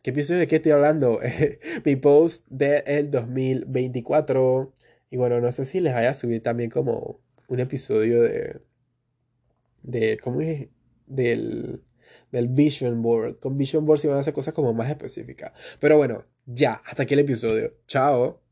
[0.05, 1.19] ¿Qué episodio de qué estoy hablando?
[1.83, 4.71] mi post del 2024.
[5.09, 8.61] Y bueno, no sé si les vaya a subir también como un episodio de...
[9.81, 10.67] de ¿Cómo es?
[11.07, 11.81] Del,
[12.31, 13.39] del Vision Board.
[13.39, 15.53] Con Vision Board si van a hacer cosas como más específicas.
[15.79, 17.73] Pero bueno, ya, hasta aquí el episodio.
[17.87, 18.44] Chao.